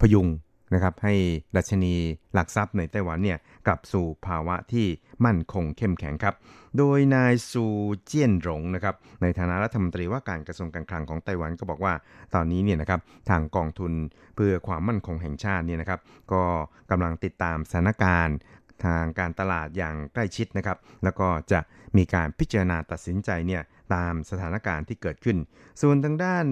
[0.00, 0.26] พยุง
[0.74, 1.14] นะครับให้
[1.56, 1.94] ดัชนี
[2.34, 4.86] หลักทรัพย์ในไต้หวันเนี่ยกลับสู่ภาวะที่
[5.24, 6.34] มั่นคงเข้มแข็งครับ
[6.78, 7.66] โดยนายซู
[8.04, 11.94] เจียนหลงนะครับในฐานะรัฐมนตรีว่าการกระทรวงการคลังของไต้หวันก็บอกว่า
[12.34, 13.92] ตอนนี้เนี่ยนะครับทางกองทุน
[14.36, 16.00] เพื่อความมั่นคงแห่งชาติเนี่ยนะครับ
[16.32, 16.42] ก็
[16.90, 18.36] กำลังติดตามสถานการณ์
[18.84, 21.60] ทางการตลาดอย่างใกล้ชิดนะครับ แล้วก็จะ
[21.96, 23.62] มีการพิจารณาตัดสินใจเนี่ย
[23.94, 25.36] ตามสถานการณ์ที่เกิดขึ้น
[25.80, 26.46] ส่วนทางด้าน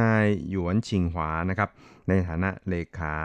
[0.00, 1.70] นายหยวนชิงหวานะครับ
[2.08, 3.16] ในฐานะเลขา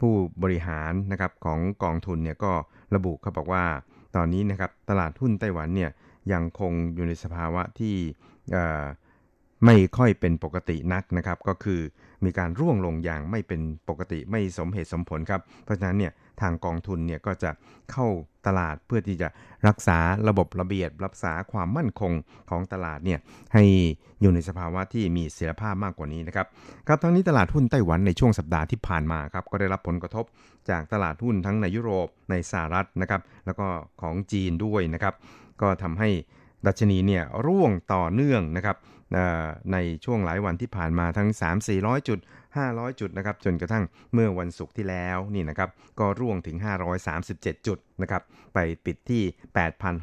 [0.00, 2.52] ผู้บริหารนะครับของกองทุนเนี่ยก็
[2.94, 3.64] ระบุเขาบอกว่า
[4.16, 5.90] ตอนนี้นะครับตลาดหุ้นไต้หวันเนี่ย
[6.32, 7.94] ยังคงอยู่ในสภาวะที่
[9.64, 11.80] ไม่ค่อยเป็นปกตินักนะครับ ก็คือ
[12.24, 17.50] มีการร่วงลงอย่างไม่เป็นปกติไม่สมเหตุสมผลครับ เพราะฉะนั้นเนี่ย ทางกองทุนเนี่ยก็จะ
[17.92, 18.06] เข้า
[18.46, 19.28] ตลาดเพื่อที่จะ
[19.68, 22.12] รักษาระบบระเบียบรักษาความมั่นคง
[22.50, 23.18] ของตลาดเนี่ย
[23.54, 23.64] ให้
[24.20, 26.46] อยู่ในสภาวะที่มีเสถียรภาพมากกว่านี้นะครับ
[26.86, 30.24] ครับทั้งนี้ตลาดหุ้นไต้หวันในช่วงสัปดาห์ที่ผ่านมาครับก็ได้รับผลกระทบ
[30.70, 33.66] จากตลาดหุ้นทั้งในยุโรปในสหรัฐนะครับแล้วก็
[34.02, 35.14] ของจีนด้วยนะครับ
[35.62, 36.08] ก็ทำให้
[36.66, 38.76] ดัชนีเนี่ยร่วงต่อเนื่องนะครับ
[39.72, 41.28] ในช่วงหลายวันที่ผ่านมาทั้ง
[41.68, 42.18] 3-400 จุด
[42.62, 46.56] 500 จุดนะครับจนกระทั่งเมื่อวันศุกร์ที่แล้วนี่นะครับก็ร่วงถึง
[47.12, 48.22] 537 จุดนะครับ
[48.54, 49.22] ไปปิดที่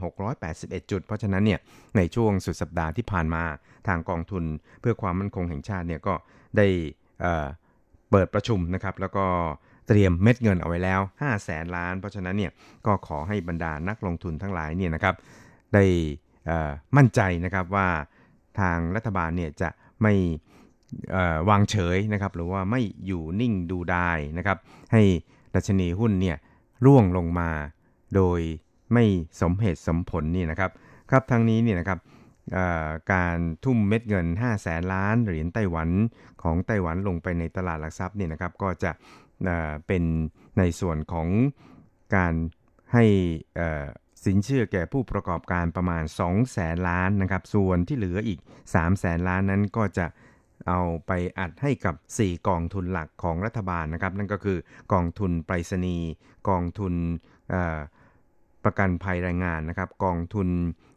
[0.05, 1.59] 8,681 จุด เพราะฉะนั้นเนี่ย
[1.97, 3.43] ในช่วงสุดสัปดาห์ที่ผ่านมา
[3.87, 4.43] ทางกองทุน
[4.81, 6.13] เพื่อความมั่นคงแห่งชาติเนี่ยก็
[6.57, 6.67] ได้
[8.11, 9.25] เปิดประชุมนะครับแล้วก็
[9.87, 12.51] เตรียมเม็ดเงินเอาไว้แล้ว5แสนล้าน เพราะฉะนั้นเนี่ย
[12.85, 15.15] ก็ขอให้บรรดานักลงทุนทั้งหลายเนี่ยนะครับ
[15.73, 15.83] ได้
[16.97, 17.87] มั่นใจนะครับว่า
[18.59, 19.69] ทางรัฐบาลเนี่ยจะ
[20.01, 20.13] ไม่
[21.49, 24.57] วางเฉยนะครับหรือว่าไม่อยู่นิ่งดูได้นะครับ
[24.93, 25.01] ให้
[25.55, 26.37] ดัชนีหุ้นเนี่ย
[26.85, 27.49] ร่วงลงมา
[28.15, 28.39] โดย
[28.93, 29.03] ไม่
[29.41, 30.71] สมเหตุสมผลนี่นะครับ
[31.09, 31.99] ครับทั้งนี้เนี่ยนะครับ
[33.13, 35.89] การทุ่มเม็ดเงิน5แสนล้านเหรียญไต้หวัน
[36.43, 38.91] ของไต้หวันลงไปในตลาดหลักทรัพย์เนี่ยนะครับก็จะ
[39.87, 40.03] เป็น
[40.57, 41.27] ในส่วนของ
[42.15, 42.33] การ
[42.93, 43.05] ให้
[44.25, 50.05] สินเชื่อแก่ผู้ประกอบการประมาณ2แสนล้านนะครับ ส่วนที่เหลืออีก3แสนล้านนั้นก็จะ
[50.67, 54.57] เอาไปอัดให้กับ 4 กองทุนหลักของรัฐบาลนะครับ นั่นก็คือ
[54.93, 56.07] กองทุนไปรษณีย์
[56.49, 56.93] กองทุน
[58.63, 60.47] ประกันภัยแรงงานนะครับ กองทุน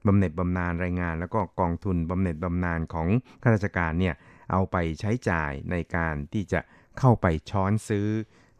[0.07, 3.09] บำเหน็จบำนาญแรงงาน แล้วก็กองทุนบำเหน็จบำนาญของ
[3.43, 4.15] ข้าราชการเนี่ย
[4.51, 6.61] เอาไปใช้จ่ายในการที่จะ
[6.99, 8.07] เข้าไปช้อนซื้อ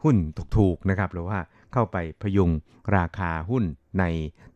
[0.03, 0.17] หุ้น
[0.57, 1.39] ถูกๆนะครับ หรือว่า
[1.73, 2.51] เข้าไปพยุง
[2.97, 3.63] ราคาหุ้น
[3.99, 4.03] ใน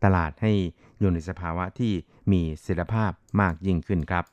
[0.04, 0.52] ตลาดให้
[1.00, 1.92] อยู่ในสภาวะที่
[2.32, 4.24] มีเสถียรภาพมากยิ่งขึ้นครับ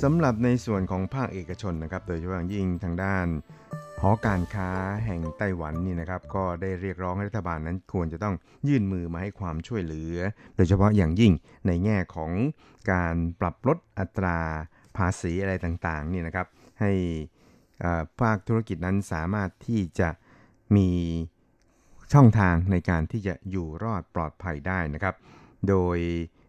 [0.00, 3.26] สำหรับในส่วนของภาคเอกชนนะครับโดยเฉพาะยิ่งทางด้าน
[4.00, 4.70] หอการค้า
[5.04, 8.34] แห่งไต้หวันนี่นะครับ ก็ได้เรียกร้องให้รัฐบาลนั้นควรจะต้อง
[8.68, 10.16] ยื่นมือมาให้ความช่วยเหลือ
[10.56, 11.32] โดยเฉพาะอย่างยิ่ง
[11.66, 12.30] ในแง่ของ
[12.92, 14.38] การปรับลดอัตรา
[14.96, 16.46] ภาษีอะไรต่างๆนี่นะครับ
[16.80, 16.92] ให้
[18.20, 20.08] ภาคธุรกิจนั้นสามารถที่จะ
[20.76, 20.88] มี
[22.12, 25.14] ช่องทางในการที่จะอยู่รอดปลอดภัยได้นะครับ
[25.68, 25.98] โดย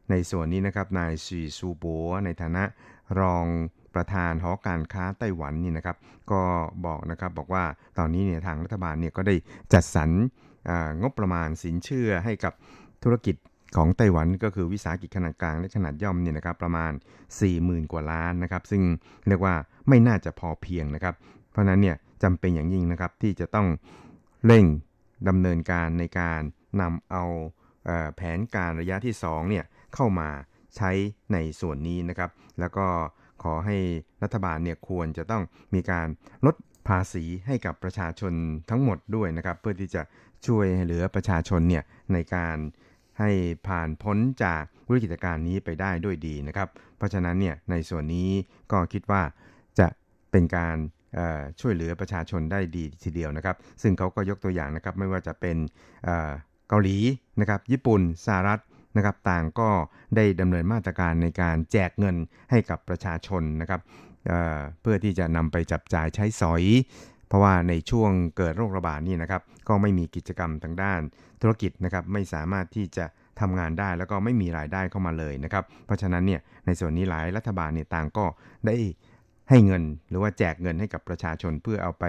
[0.10, 1.86] ในส่วนนี้นะครับนายซีซูโบ
[2.25, 2.63] ในฐานะ
[3.20, 3.46] รอง
[3.96, 5.98] ประธานหอการค้าไต้หวันนี่นะครับ
[6.32, 6.42] ก็
[6.86, 7.63] บอกนะครับบอกว่า
[7.98, 9.36] ตอนนี้เนี่ยทางรัฐบาลเนี่ยก็ได้
[9.74, 10.10] จัดสรร
[11.02, 12.54] งบประมาณสินเชื่อให้กับ
[13.04, 13.36] ธุรกิจ
[13.78, 16.92] ของไต้หวันก็คือวิสาหกิจขนาดกลางและขนาดย่อมเนี่ยนะครับประมาณ
[17.42, 18.84] 40,000 กว่าล้านนะครับ ซึ่ง
[19.28, 19.56] เรียกว่า
[19.89, 21.16] ไม่น่าจะพอเพียงนะครับ
[21.52, 23.68] เพราะนั้นเนี่ยจำเป็นอย่างยิ่งนะครับที่จะต้อง
[24.46, 24.66] เร่ง
[25.28, 26.42] ดำเนินการในการ
[26.82, 27.24] นำเอา
[28.16, 30.30] แผนการระยะที่2เนี่ยเข้ามา
[30.78, 30.92] ใช้
[31.34, 32.86] ในส่วนนี้นะครับ แล้วก็
[33.44, 33.78] ขอให้
[34.24, 36.08] รัฐบาลเนี่ยควรจะต้องมีการ
[36.46, 36.56] ลด
[36.88, 38.34] ภาษีให้กับประชาชน
[38.70, 40.02] ทั้งหมดด้วยนะครับ เพื่อที่จะ
[40.48, 41.84] ช่วยเหลือประชาชนเนี่ย
[42.14, 42.58] ในการ
[43.20, 43.30] ให้
[43.68, 48.30] ผ่านพ้นจากวิกฤตการณ์นี้ไปได้ด้วยดีนะครับ เพราะฉะนั้นเนี่ยในส่วนนี้
[48.72, 49.22] ก็คิดว่า
[49.80, 49.88] จะ
[50.32, 50.78] เป็นการ
[51.60, 55.58] ช่วยเหลือประชาชนได้ดีทีเดียวนะครับ ซึ่งเขาก็ยกตัวอย่างนะครับไม่ว่าจะเป็น
[56.70, 56.98] เกาหลี
[57.40, 58.62] นะครับญี่ปุ่นสหรัฐ
[58.97, 59.69] นะครับต่างก็
[60.15, 62.15] ได้ดำเนินมาตรการในการแจกเงิน
[62.51, 63.82] ให้กับประชาชนนะครับ
[64.27, 66.63] เเพื่อที่จะนำไปจับจ่ายใช้สอย
[67.27, 70.99] เพราะว่าในช่วงเกิดโรคระบาดนี่นะครับก็ไม่มีกิจกรรมทางด้าน
[71.41, 73.06] ธุรกิจนะครับไม่สามารถที่จะ
[73.39, 78.25] ทำงานได้แล้วก็ไม่มีรายได้เข้ามาเลยนะครับเพราะฉะนั้นเนี่ยในส่วนนี้หลายรัฐบาลเนี่ยต่างก็
[78.67, 78.75] ได้
[79.49, 82.06] ให้เงินหรือว่าแจกเงินให้กับประชาชนเพื่อเอาไป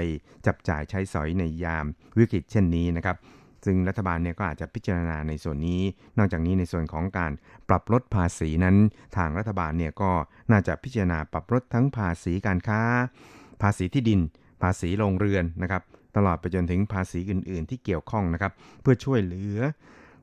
[0.47, 1.87] จับจ่ายใช้สอยในยาม
[2.19, 3.17] วิกฤตเช่นนี้นะครับ
[3.65, 5.83] ซึ่งรัฐบาลเนี่ยก็อาจจะพิจารณาในส่วนนี้
[6.19, 7.33] นอกจากนี้ในส่วนของการ
[7.69, 8.77] ปรับลดภาษีนั้น
[9.17, 10.11] ทางรัฐบาลเนี่ยก็
[10.51, 12.81] น่าจะพิจารณาปรับลดทั้งภาษีการค้า
[13.63, 14.21] ภาษีที่ดิน
[14.63, 15.83] ภาษีโรงเรือนนะครับ
[16.17, 19.59] ตลอดไปจนถึงภาษีอื่น ๆ ที่เกี่ยวข้องนะครับ เพื่อช่วยเหลือ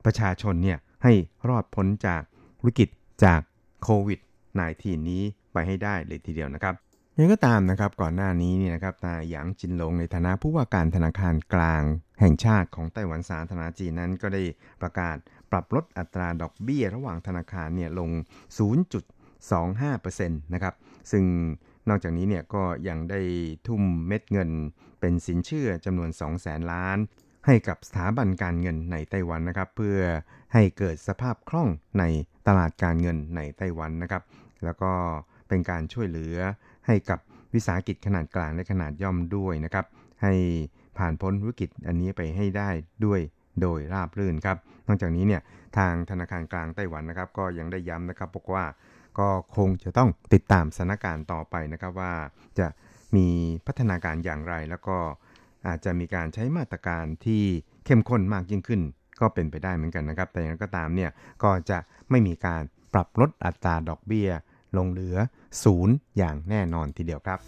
[0.06, 1.14] ประชาชนเนี่ยให้
[1.50, 2.22] รอดพ้นจาก
[2.66, 2.90] วิกฤต
[3.26, 3.42] จาก
[3.84, 4.20] โควิด
[4.66, 5.24] -19 นี้
[5.54, 6.76] ไปให้ได้เลยทีเดียวนะครับ
[7.18, 11.84] ยังก็ตามนะครับก่อนหน้านี้นี่นะครับนายหยางจินหลงในฐานะผู้ว่าการธนาคารกลาง
[12.20, 14.44] แห่งชาติของไต้หวันสาธารณจีนนั้นก็ได้
[14.82, 15.18] ประกาศ
[15.52, 18.10] ปรับลดอัตราดอกเบี้ยระหว่างธนาคารเนี่ยลง
[19.32, 20.74] 0.25%นะครับ
[21.12, 21.24] ซึ่ง
[21.90, 23.22] นอกจากนี้เนี่ยก็ยังได้
[23.68, 24.50] ทุ่มเม็ดเงิน
[25.00, 26.98] เป็นสินเชื่อจำนวน 2 0 0แสนล้าน
[27.46, 30.00] ให้กับสถาบันการเงินในไต้หวันนะครับ เพื่อ
[30.54, 31.70] ให้เกิดสภาพคล่อง
[32.00, 32.04] ใน
[32.48, 34.24] ตลาดการเงินในไต้หวันนะครับ
[34.64, 34.92] แล้วก็
[35.48, 36.38] เป็นการช่วยเหลือ
[36.88, 37.20] ให้กับ
[37.54, 39.86] วิสาหกิจขนาดกลางและขนาดย่อมด้วยนะครับ
[40.24, 40.34] ให้
[40.98, 42.70] ผ่านพ้นวิกฤตอันนี้ไปให้ได้
[43.06, 43.20] ด้วย
[43.62, 45.42] โดยราบรื่นครับ นอกจากนี้เนี่ย
[45.78, 48.66] ทางธนาคารกลางไต้หวันนะครับ ก็ยังได้ย้ำนะครับบอกว่า
[49.20, 52.14] ก็คงจะต้องติดตามสถานการณ์ต่อไปนะครับว่า
[52.60, 52.68] จะ
[53.16, 53.28] มี
[53.66, 54.98] พัฒนาการอย่างไร แล้วก็
[55.68, 57.44] อาจจะมีการใช้มาตรการที่
[57.86, 58.82] เข้มข้นมากยิ่งขึ้น
[59.20, 61.12] ก็เป็นไปได้เหมือนกันนะครับ แต่อย่างไรก็ตามเนี่ย
[61.44, 61.78] ก็จะ
[62.10, 62.62] ไม่มีการ
[62.94, 64.30] ปรับลดอัตราดอกเบี้ย
[64.78, 65.18] ลงเหลือ
[65.64, 67.40] ศูนย์อย่างแน่นอนทีเดียวครับ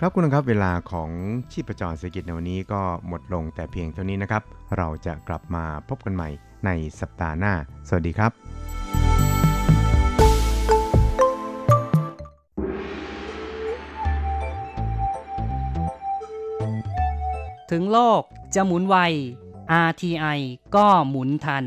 [0.02, 1.10] รับคุณครับเวลาของ
[1.52, 4.42] ชีพจรเศรษฐกิจในวันนี้ก็หมดลงแต่เพียงเท่านี้นะครับ
[4.76, 6.28] เราจะกลับมาพบกันใหม่
[6.66, 6.70] ใน
[7.00, 7.54] สัปดาห์หน้า
[7.88, 8.32] สวัสดีครับ
[17.70, 18.22] ถึงโลก
[18.54, 18.96] จะหมุนไว
[19.86, 20.38] RTI
[20.76, 21.66] ก็หมุนทัน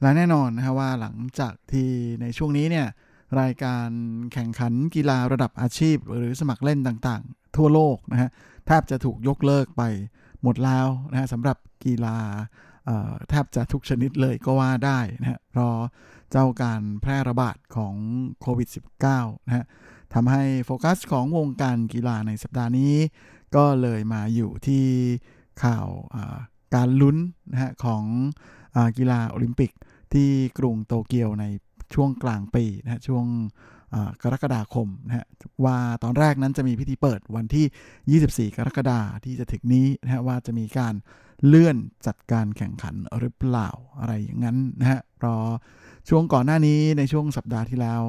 [0.00, 2.86] และแน่นอนนะฮะว่าหลังจากที่ในช่วงนี้เนี่ย
[3.40, 3.88] รายการ
[4.32, 8.30] แข่งขันกีฬาระดับอาชีพ หรือสมัครเล่นต่างๆ ทั่วโลกนะฮะ
[8.66, 9.82] แทบจะถูกยกเลิกไป
[10.42, 12.16] หมดแล้วนะฮะสำหรับกีฬา
[13.30, 15.70] แทบจะทุกชนิดเลยก็ว่าได้นะฮะรอ
[16.30, 17.94] เจ้าการแพร่ระบาดของ
[18.40, 18.68] โควิด
[19.08, 19.64] -19 นะฮะ
[20.14, 22.94] ทำให้โฟกัสของวงการกีฬาในสัปดาห์นี้
[23.56, 24.84] ก็เลยมาอยู่ที่
[25.64, 25.86] ข่าว
[26.74, 27.16] การลุ้น
[27.52, 28.04] นะฮะของ
[28.76, 29.70] อกีฬาโอลิมปิก
[30.12, 31.44] ที่กรุงโตเกียวใน
[31.94, 33.24] ช่วงกลางปีนะฮะช่วง
[34.22, 35.26] กรกฎาคมนะฮะ
[35.64, 40.94] ว่าตอนแรกนั้นจะมีพิธีเปิดวันที่ 24 กรกฎาที่จะถึงนี้นะฮะว่าจะมีการ
[41.46, 45.36] เลื่อนจัดการแข่งขันหรือเปล่าอะไรอย่างนั้นนะฮะรอ
[46.08, 48.02] ช่วงก่อนหน้านี้ในช่วงสัปดาห์ที่แล้ว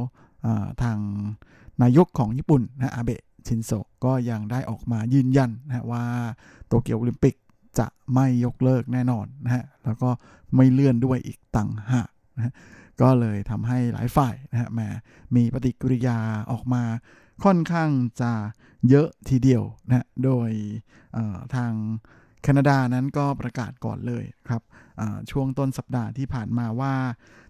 [0.84, 0.98] ทาง
[1.82, 3.72] นายกของญี่ปุ่นนะอาเบะชินโซ
[4.06, 6.04] ก็ยังได้ออกมายืนยันนะว่า
[6.68, 7.36] โตเกียวโอลิมปิก
[7.80, 10.10] จะไม่ยกเลิกแน่นอนนะฮะแล้วก็
[10.56, 12.54] ไม่เลื่อนด้วยอีกต่างหากนะฮะ
[13.02, 14.80] ก็เลยทำให้หลายฝ่ายนะฮะแม
[15.36, 16.18] มีปฏิกิริยา
[16.52, 16.84] ออกมา
[17.44, 17.90] ค่อนข้าง
[18.22, 18.32] จะ
[18.90, 20.50] เยอะทีเดียวนะโดย
[21.56, 21.74] ทาง
[22.44, 24.62] แคนาดานั้นก็ประกาศก่อนเลยครับ
[25.32, 26.96] ช่วงต้นสัปดาห์ที่ผ่านมาว่า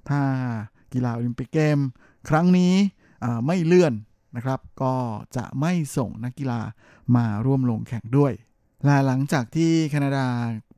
[0.09, 0.21] ถ้า
[0.93, 1.79] กีฬาโอลิมปิกเกม
[2.29, 2.73] ครั้งนี้
[3.45, 3.93] ไม่เลื่อน
[4.35, 4.95] นะครับ ก็
[5.37, 6.61] จะไม่ส่งนักกีฬา
[7.15, 8.33] มาร่วมลงแข่งด้วย
[8.85, 10.27] และหลังจากที่แคนาดา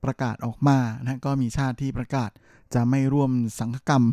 [0.03, 2.29] ประกาศออกมานะก็มีชาติที่ประกาศ
[2.73, 4.03] จะไม่ร่วมสังฆกรรม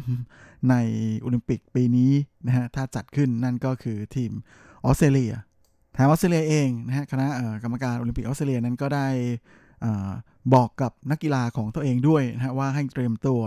[0.71, 0.75] ใน
[1.21, 2.13] โอลิมปิกปีนี้
[2.47, 4.33] นะฮะถ้าจัดขึ้นนั่นก็คือทีม
[4.85, 5.33] ออสเตรเลีย
[5.97, 7.27] ทางออสเตรเลียเองนะฮะคณะ
[7.63, 9.09] กรรมการโอลิมปิกออสเตรเลียนั้นก็ได้
[10.55, 13.41] บอกกับนักกีฬาของตัวเองด้วยนะฮะว่าให้เตรียมตัว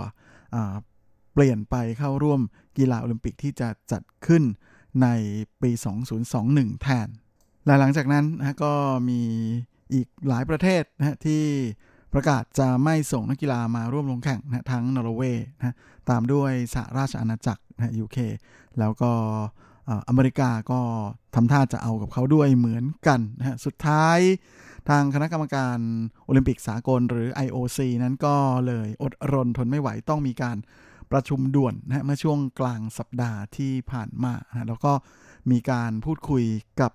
[1.34, 2.42] เปลี่ยนไปเข้าร่วม
[2.78, 4.44] กีฬาโอลิมปิกที่จะจัดขึ้น
[5.02, 5.08] ใน
[5.62, 5.72] ปี
[6.28, 7.08] 2021 แทน
[7.66, 8.74] และหลังจากนั้นนะก็
[9.10, 9.22] มี
[9.94, 11.44] อีกหลายประเทศนะที่
[12.14, 15.76] ประกาศจะไม่ส่งนักกีฬามาร่วมลงแข่งนะทั้งนอร์เวย์นะ
[16.10, 18.18] ตามด้วยสหราชอาณาจักรนะยูเค
[18.80, 19.12] แล้วก็
[20.08, 20.82] อเมริกาก็
[21.36, 24.20] ทำท่าจะเอากับเขาด้วยเหมือนกันนะสุดท้าย
[24.90, 25.78] ทางคณะกรรมการ
[26.26, 28.36] โอลิมปิกสากลหรือ IOC นั้นก็
[28.68, 30.58] เลยอดรนทนไม่ไหวต้องมีการ
[31.12, 34.94] ประชุมด่วนนะเมื่อช่วงกลางสัปดาห์ที่ผ่านมานะแล้วก็
[35.52, 36.44] มีการพูดคุย
[36.82, 36.92] กับ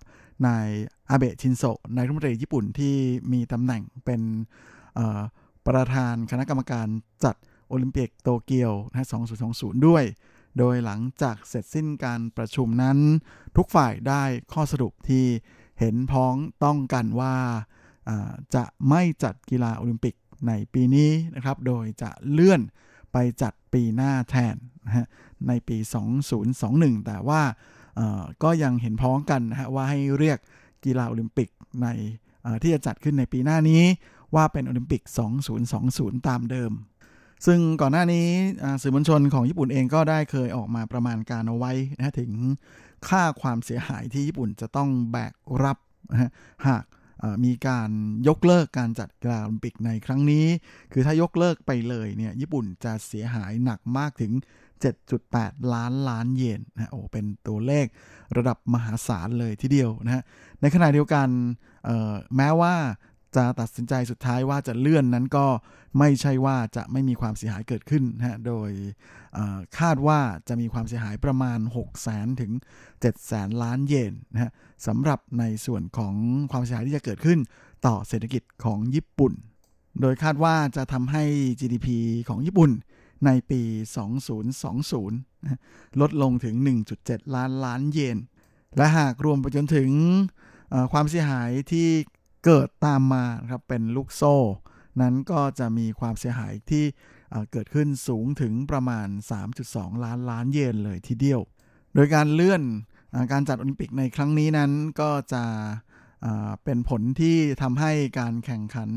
[0.47, 0.69] นาย
[1.11, 1.63] อาเบะชินโซ
[1.97, 2.95] นายรัฐมนตรีญี่ปุ่นที่
[3.33, 4.23] มีตำแหน่งเป็น
[5.67, 6.89] ประธานคณะกรรมการ
[7.25, 7.37] จัด
[7.69, 9.09] โอลิมปิกโตเกียวนะ
[9.47, 10.05] 2020 ด้วย
[10.59, 12.99] โดยหลังจากเสร็จสิ้นการประชุมนั้น
[13.57, 15.25] ทุกฝ่ายได้ข้อสรุปที่
[15.81, 17.37] เห็นพ้องต้องกันว่า
[18.55, 20.15] จะไม่จัดกีฬาโอลิมปิก
[20.49, 22.61] ในปีนี้นะครับ โดยจะเลื่อน
[23.13, 25.07] ไปจัดปีหน้าแทนนะฮะ
[25.49, 25.77] ในปี
[26.43, 27.43] 2021 แต่ว่า
[28.43, 30.39] ก็ยังเห็นพ้องกันนะฮะว่าให้เรียก
[30.85, 31.49] กีฬาโอลิมปิก
[31.83, 31.87] ใน
[32.63, 33.83] ที่จะจัดขึ้นในปีหน้านี้
[34.35, 35.03] ว่าเป็นโอลิมปิก
[35.65, 36.73] 2020 ตามเดิม
[37.47, 38.27] ซึ่งก่อนหน้านี้
[38.83, 42.33] สื่อมวลชนของญี่ปุ่นเองก็ได้เคยออกมาประมาณการเอาไว้นะถึง
[43.09, 45.79] ค่าความเสียหายที่ญี่ปุ่นจะต้องแบกรับ
[46.67, 46.85] หาก
[47.45, 47.91] มีการ
[48.29, 50.47] ยกเลิกการจัดกีฬาโอลิมปิกในครั้งนี้
[50.93, 54.33] คือถ้ายกเลิกไปเลยเนี่ยญี่ปุ่นจะเสียหายหนักมากถึง
[54.83, 57.87] 7.8 ล้านล้านเยนนะโอ้เป็นตัวเลข
[58.37, 60.23] ระดับมหาศาลเลยทีเดียวนะฮะ
[60.61, 61.29] ในขณะเดียวกัน
[62.37, 62.75] แม้ว่า
[63.37, 65.47] จะตัดสินใจสุดท้ายว่าจะเลื่อนนั้นก็
[65.99, 68.71] ไม่ใช่ว่าจะไม่มีความเสียหายเกิดขึ้นนะฮะโดย
[69.79, 74.51] คาดว่าจะมีความเสียหายประมาณ 6 0 0 0 0ถึง7 0 0 0 0ล้านเยนนะฮะ
[74.87, 76.15] สำหรับในส่วนของ
[76.51, 77.39] ความเสียหายที่จะเกิดขึ้น
[77.87, 79.33] ต่อเศรษฐกิจของญี่ปุ่น
[80.01, 81.23] โดยคาดว่าจะทำให้
[81.61, 81.89] GDP
[82.29, 82.71] ของญี่ปุ่น
[83.27, 83.63] ในปี
[85.21, 86.55] 2020 ลดลงถึง
[86.95, 88.19] 1.7 ล้านล้านเยน
[88.77, 89.91] และหากรวมไปจนถึง
[90.93, 91.89] ความเสียหายที่
[92.45, 94.37] เกิดตามมาครับเป็นลูกโซ่
[95.01, 96.85] นั้นก็จะมีความเสียหายที่
[97.53, 99.09] เกิดขึ้นสูงถึงประมาณ
[99.57, 101.41] 3.2 ล้านล้านเยนเลยทีเดียว
[101.95, 105.45] โดยการเลื่อนการจัดโอลิมปิกในครั้งนี้นั้นก็จะ
[106.65, 108.91] เป็นผลที่ทำให้การแข่งขัน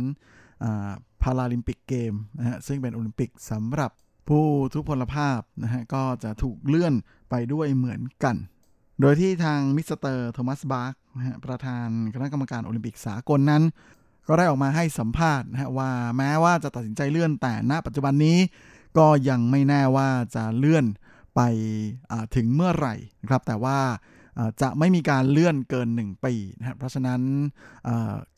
[1.21, 3.91] พาราลิมปิกเกมนะฮะซึ่งเป็นโอลิมปิกสำหรับ
[4.29, 6.93] ผู้ทุพพลภาพนะฮะก็จะถูกเลื่อน
[7.29, 8.35] ไปด้วยเหมือนกัน
[9.01, 13.63] โดยที่ทางมิสเตอร์โทมัสบาร์กนะฮะประธานคณะกรรมการโอลิมปิกสากลนั้น
[14.27, 18.37] ก็ได้ออกมาให้สัมภาษณ์นะฮะว่าแม้ว่าจะตัดสินใจเลื่อนแต่ณปัจจุบันนี้
[18.97, 20.85] ก็ยังไม่แน่ว่าจะเลื่อน
[21.35, 21.41] ไป
[22.35, 23.79] ถึงเมื่อไหร่นะครับแต่ว่า
[24.61, 27.21] จะไม่มีการเลื่อนเกิน 1 ปีนะครับเพราะฉะนั้น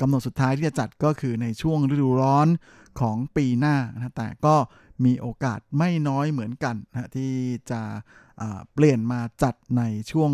[0.01, 2.47] กำหนดสุดท้ายที่จะจัดก็คือในช่วงฤดูร้อน
[2.99, 4.55] ของปีหน้านะแต่ก็
[5.05, 7.31] มีโอกาสไม่น้อยเหมือนกันนะที่
[7.71, 7.81] จะ
[8.73, 10.31] เปลี่ยนมาจัดในช่วง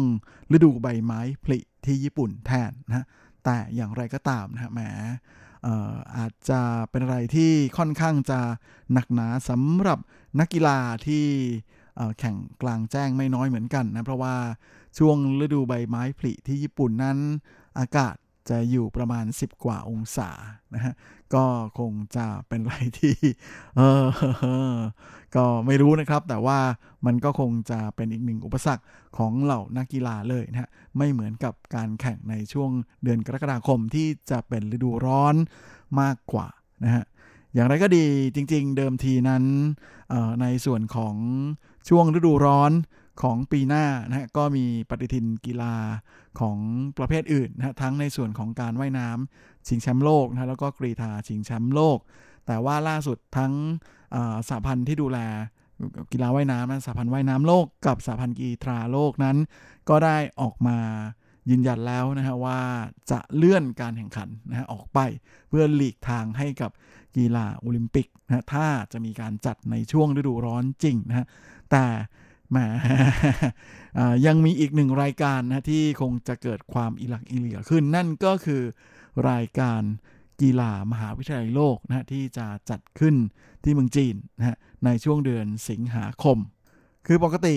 [0.56, 3.06] ฤดูใบไม้ผลิที่ญี่ปุ่นแทนนะ
[3.44, 4.82] แต่อย่างไรก็ตามนะแหม
[6.18, 8.40] อาจจะเป็นอะไรที่ค่อนข้างจะ
[8.94, 10.00] หนักหนาสำหรับ
[10.40, 11.26] นักกีฬาที่
[12.20, 14.36] แข่งกลางแจ้งไม่น้อยเหมือนกันนะ เพราะว่า
[14.98, 17.18] ช่วงฤดูใบไม้ผลิที่ญี่ปุ่นนั้น
[17.80, 18.16] อากาศ
[18.50, 20.30] จะอยู่ประมาณ 10 กว่าองศา
[20.76, 20.94] นะฮะ
[21.36, 21.46] ก็
[21.80, 23.16] คงจะเป็นอะไรที่
[23.78, 24.80] เออ
[25.36, 26.60] ก็ไม่รู้นะครับ แต่ว่า
[27.06, 28.84] มันก็คงจะเป็นอีกหนึ่งอุปสรรค
[29.18, 32.72] ของเหล่านักกีฬาเลยนะฮะ ไม่เหมือนกับการแข่งในช่วง
[33.04, 35.36] เดือนกรกฎาคมที่จะเป็นฤดูร้อน
[36.02, 36.48] มากกว่า
[36.84, 37.04] นะฮะ
[37.54, 38.06] อย่างไรก็ดี
[38.36, 39.44] จริง ๆ เดิมทีนั้น
[40.42, 41.16] ในส่วนของ
[41.90, 42.72] ช่วงฤดูร้อน
[43.22, 45.76] ของปีหน้านะฮะก็มีปฏิทินกีฬา
[46.40, 46.58] ของ
[46.98, 51.98] ประเภทอื่นนะทั้งในส่วนของการว่ายน้ำชิงแชมป์โลกนะแล้วก็กรีธาชิงแชมป์โลก
[52.46, 53.54] แต่ว่าล่าสุดทั้ง
[54.48, 55.20] สหพันธ์ที่ดูแล
[56.12, 59.38] กีฬาว่ายน้ำนะสหพันธ์ว่ายน้ำโลกกับสหพันธ์กีฬาโลกนั้น
[59.90, 60.78] ก็ได้ออกมา
[61.50, 62.60] ยืนยันแล้วนะฮะว่า
[63.12, 65.00] จะเลื่อนการแข่งขันนะฮะออกไป
[65.50, 66.72] เพื่อหลีกทางให้กับ
[67.16, 71.26] กีฬาโอลิมปิกนะถ้าจะมีการจัดในช่วงฤดูร้อนจริงนะฮะ
[71.72, 71.86] แต่
[72.56, 72.62] แหม
[74.26, 78.62] ยังมีอีกหนึ่งรายการนะที่คงจะเกิดความอิหลักอิเหลียขึ้น นั่นก็คือ
[79.30, 79.82] รายการ
[80.42, 83.16] กีฬามหาวิทยาลัยโลกนะที่จะจัดขึ้น
[83.64, 86.38] ที่เมืองจีนนะในช่วงเดือนสิงหาคม
[87.08, 87.56] คือปกติ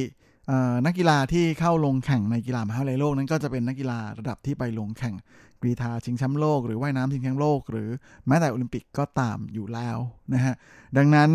[0.86, 5.14] นักกีฬาที่เข้าลงแข่งในกีฬามหาวิทยาลัยโลกนั้นก็จะเป็นนักกีฬาระดับที่ไปลงแข่ง
[5.60, 7.90] กรีธาชิงแชมป์โลกหรือว่ายน้ำชิงแชมป์โลก หรือ
[8.26, 9.98] แม้แต่โอลิมปิกก็ตามอยู่แล้ว
[10.34, 10.54] นะฮะ
[10.96, 11.30] ดังนั้น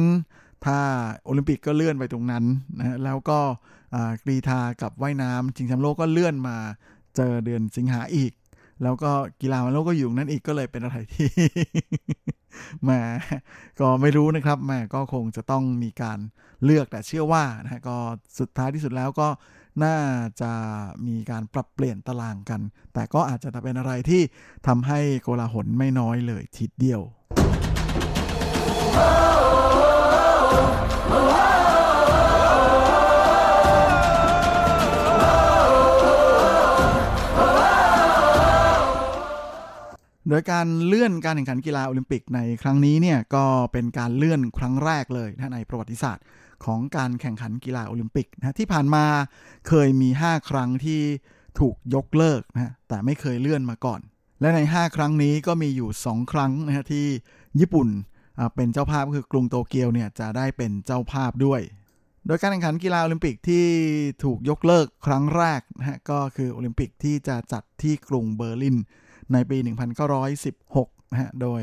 [0.65, 0.79] ถ้า
[1.23, 2.43] โอลิมปิกก็เลื่อนไปตรงนั้น
[2.79, 3.39] นะแล้วก็
[4.23, 6.57] กรีธากับว่ายน้ำชิงแชมป์โลกก็เลื่อนมา
[7.15, 8.31] เจอเดือนสิงหาอีก
[8.83, 9.11] แล้วก็
[9.41, 11.29] กีฬาโลกก็อยู่นั้นอีกก็เลยเป็นอะไรที่
[12.83, 12.89] แหม
[13.79, 16.19] ก็ไม่รู้นะครับแหมก็คงจะต้องมีการ
[16.63, 17.97] เลือกแต่เชื่อว่านะก็
[18.39, 19.27] สุดท้ายที่สุดแล้วก็
[19.83, 19.97] น่า
[20.41, 20.51] จะ
[21.07, 22.61] มีการปรับเปลี่ยนตารางกัน
[22.93, 24.21] แต่ก็อาจจะเป็นอะไรที่
[24.67, 27.01] ทำให้โกลาหลไม่น้อยเลยทีเดียว
[40.29, 46.23] โดยการเลื่อนการแข่งขันกีฬาโอลิมปิกในครั้งนี้เนี่ยก็เป็นการเลื่อนครั้งแรกเลยนะในประวัติศาสตร์
[46.65, 49.05] ของการแข่งขันกีฬาโอลิมปิกนะที่ผ่านมา
[49.67, 51.01] เคยมี 5 ครั้งที่
[51.59, 54.01] ถูกยกเลิกนะแต่ไม่เคยเลื่อนมาก่อน
[54.41, 57.05] และใน 5 ครั้งนี้ก็มีอยู่ 2 ครั้งนะฮะที่
[57.59, 57.87] ญี่ปุ่น
[58.55, 61.61] เป็นเจ้าภาพคือกรุงโตเกียวเนี่ยจะได้เป็นเจ้าภาพด้วย
[62.27, 63.65] โดยการแข่งขันกีฬาโอลิมปิกที่
[64.23, 68.77] ถูกยกเลิกครั้งแรกนะฮะก็คือโอลิมปิกที่จะจัดที่กรุงเบอร์ลิน
[69.33, 69.57] ในปี
[70.35, 71.61] 1916นะฮะโดย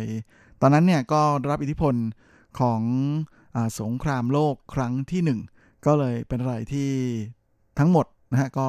[0.61, 1.95] ตอนนั้นเนี่ยก็รับอิทธิพล
[2.61, 2.81] ของ
[3.55, 6.91] อสงครามโลกครั้งที่ 1 ก็เลยเป็นอะไรที่
[7.79, 8.69] ทั้งหมดนะฮะก็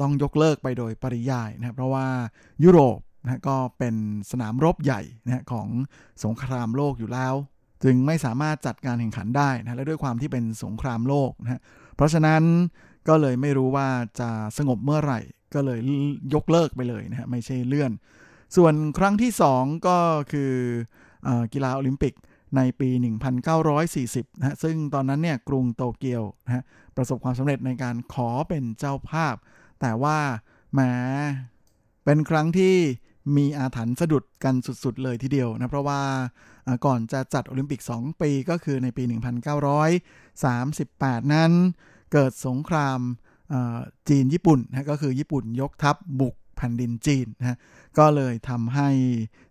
[0.00, 2.06] ต้องยกเลิกไปโดยปริยายนะเพราะว่า
[2.64, 3.94] ยุโรป นะก็เป็น
[4.30, 5.68] สนามรบใหญ่นะของ
[6.24, 7.34] สงครามโลกอยู่แล้ว
[7.84, 11.60] จึงไม่สามารถจัดการแข่งขันได้นะและด้วยความที่เป็นสงครามโลกนะ
[11.96, 12.42] เพราะฉะนั้น
[13.08, 13.88] ก็เลยไม่รู้ว่า
[14.20, 15.20] จะสงบเมื่อไหร่
[15.54, 15.78] ก็เลย
[16.34, 17.92] ยกเลิกไปเลยนะฮะไม่ใช่เลื่อน
[18.56, 19.98] ส่วนครั้งที่ 2 ก็
[20.32, 20.52] คือ
[21.26, 22.14] อกีฬาโอลิมปิก
[22.56, 22.88] ในปี
[23.64, 26.64] 1940นะซึ่งตอนนั้นเนี่ยกรุงโตเกียวนะ
[26.96, 29.34] ประสบความสำเร็จในการขอเป็นเจ้าภาพ
[29.80, 30.18] แต่ว่า
[30.74, 30.92] แม้
[32.04, 32.76] เป็นครั้งที่
[33.36, 34.54] มีอาถรรพ์สะดุดกัน
[34.84, 36.00] สุดๆเลยทีเดียวนะ เพราะว่า
[36.84, 39.02] ก่อนจะจัดโอลิมปิก 2 ปีก็คือในปี
[40.32, 41.52] 1938 นั้น
[42.12, 42.98] เกิดสงคราม
[44.08, 47.58] จีนญี่ปุ่นนะก็คือญี่ปุ่นยกทัพบุกแผ่นดินจีนนะ
[47.98, 48.88] ก็เลยทำให้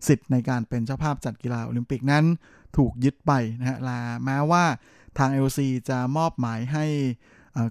[0.08, 2.26] สิทธิ์ในการเป็นเจ้าภาพจัดกีฬาโอลิมปิกนั้น
[2.78, 4.64] ถูกยึดไปนะฮะลาแม้ว่า
[5.18, 5.60] ทาง LC
[5.90, 6.86] จะมอบหมายให้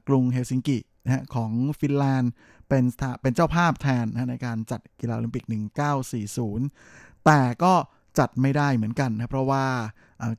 [0.08, 1.50] กรุงเฮลซิงกินะของ
[1.80, 2.32] ฟินแลนด์
[2.68, 2.84] เป็น
[3.22, 5.44] เป็นเจ้าภาพแทนนะในการจัดกีฬาโอลิมปิก
[6.54, 7.74] 1940 แต่ก็
[8.18, 9.64] จัดไม่ได้เหมือนกันนะเพราะว่า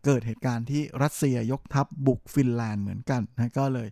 [0.05, 3.89] เกิดเหตุการณ์ที่รัสเซียยกทัพบุกฟินแลนด์เหมือนกันนะก็เลย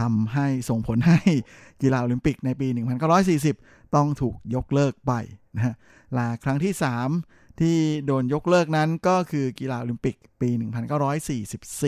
[0.00, 1.18] ทำให้ส่งผลให้
[1.82, 2.68] กีฬาโอลิมปิกในปี
[3.30, 5.12] 1940 ต้องถูกยกเลิกไป
[5.56, 5.74] นะฮะ
[6.16, 6.74] ลาครั้งที่
[7.16, 7.76] 3 ที่
[8.06, 10.50] โดนยกเลิกนั้นก็คือกีฬาโอลิมปิกปี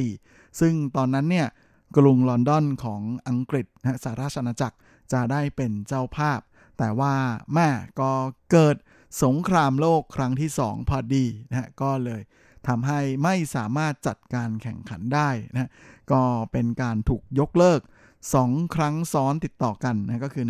[0.00, 1.48] 1944 ซึ่งตอนนั้นเนี่ย
[1.96, 4.76] กรุงลอนดอนของอังกฤษนะสหราชอาณาจักร
[5.12, 6.40] จะได้เป็นเจ้าภาพ
[6.78, 7.14] แต่ว่า
[7.54, 7.68] แม่
[8.00, 8.12] ก็
[8.52, 8.76] เกิด
[9.24, 12.22] สงครามโลกครั้งที่2พอดีนะก็เลย
[12.66, 15.70] ทำให้ไม่สามารถจัดการแข่งขันได้นะ
[16.12, 17.80] ก็เป็นการถูกยกเลิก
[18.26, 20.44] 2 ครั้งซ้อนติดต่อกันนะก็คือ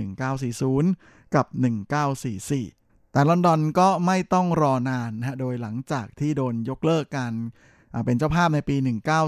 [0.64, 1.46] 1940 กับ
[2.30, 7.34] 1944 แต่ลอนดอนก็ไม่ต้องรอนานนะโดยหลังจากที่โดนยกเลิกการ
[8.06, 8.76] เป็นเจ้าภาพในปี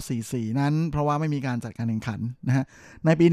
[0.04, 2.64] 1944 นั้น เพราะว่าไม่มีการจัดการแข่งขันนะฮะ
[3.04, 3.26] ในปี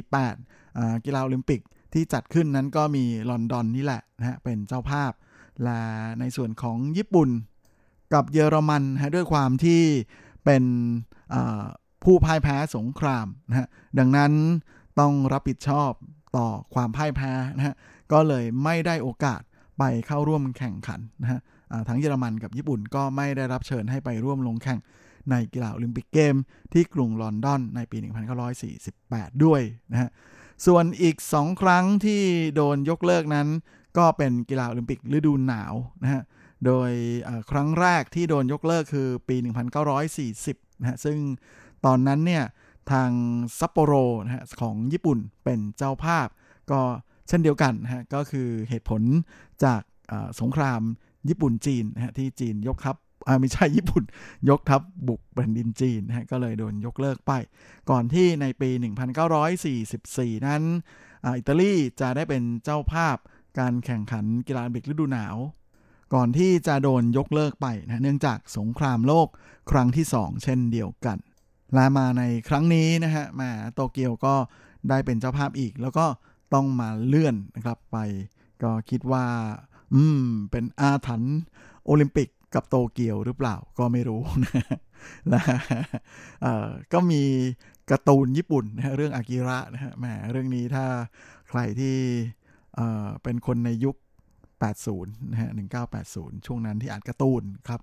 [0.00, 0.59] 1948
[1.04, 1.60] กีฬาโอลิมปิก
[1.92, 5.12] ที่จัดขึ้นนั้นก็มีลอนดอนนี่แหละนะฮะเป็นเจ้าภาพ
[5.64, 5.80] และ
[6.20, 7.28] ในส่วนของญี่ปุ่น
[8.14, 9.82] กับเยอรมันฮะด้วยความที่
[10.44, 10.64] เป็น
[12.04, 13.66] ผู้พ่ายแพ้สงครามนะฮะ
[13.98, 14.32] ดังนั้น
[15.00, 15.90] ต้องรับผิดชอบ
[16.36, 17.74] ต่อความพ่ายแพ้นะฮะ
[18.12, 19.40] ก็เลยไม่ได้โอกาส
[19.78, 21.40] ไปเข้าร่วมแข่งขันนะฮะ
[21.88, 24.78] ทั้งเยอรมันกับญี่ปุ่นก็ไม่ได้รับเชิญให้ไปร่วมลงแข่ง
[25.30, 26.34] ในกีฬาโอลิมปิกเกม
[26.72, 27.96] ที่กรุงลอนดอนในปี
[28.70, 29.60] 1948 ด้วย
[29.92, 30.10] นะฮะ
[30.66, 32.22] ส่วนอีก 2 ครั้งที่
[32.56, 33.48] โดนยกเลิกนั้น
[33.98, 36.22] ก็เป็นกีฬาโอลิมปิกฤดูหนาวนะฮะ
[36.66, 36.90] โดย
[37.50, 39.36] ครั้งแรกที่โดนยกเลิกคือปี
[40.08, 41.18] 1940นะฮะ ซึ่ง
[41.84, 42.44] ตอนนั้นเนี่ย
[42.92, 43.10] ทาง
[43.58, 43.92] ซัปโปโร
[44.24, 46.28] นะฮะของญี่ปุ่นเป็นเจ้าภาพ
[46.70, 46.80] ก็
[47.28, 49.02] เช่นเดียวกันนะฮะ ก็คือเหตุผล
[49.64, 49.82] จาก
[50.40, 50.80] สงคราม
[51.28, 52.96] ญี่ปุ่นจีนนะฮะที่จีนยกทัพ
[53.40, 54.04] ไม่ใช่ญี่ปุ่น
[54.48, 57.32] ยกทัพบุกแผ่นดินจีนนะฮะก็เลยโดนยกเลิกไป
[57.90, 58.70] ก่อนที่ในปี
[59.58, 60.62] 1944 นั้น
[61.24, 63.16] อิตาลีจะได้เป็นเจ้าภาพ
[63.58, 65.36] การแข่งขันกีฬาบิกฤดูหนาว
[66.14, 69.28] ก่อนที่จะโดนยกเลิกไปนะเนื่องจากสงครามโลก
[69.70, 71.18] ครั้งที่ 2 เช่นเดียวกัน
[71.74, 74.34] และมาในครั้งนี้นะฮะมาโตเกียวก็
[74.88, 76.06] ได้เป็นเจ้าภาพอีก แล้วก็
[76.54, 77.98] ต้องมาเลื่อนนะครับไป
[78.62, 79.26] ก็คิดว่า
[79.94, 81.36] อืม เป็นอาถรรพ์
[81.84, 84.52] โอลิมปิก กับโตเกียวหรือเปล่าก็ไม่รู้นะ
[85.32, 85.42] นะ
[86.92, 87.22] ก็มี
[87.90, 90.84] การ์ตูนญี่ปุ่นนะเรื่องอากิระนะฮะแหมเรื่องนี้ถ้า
[91.48, 91.96] ใครที่
[93.22, 93.96] เป็นคนในยุค
[94.62, 95.50] 80นะฮะ
[95.98, 97.80] 1980 ช่วงนั้นที่อ่านการ์ตูนครับ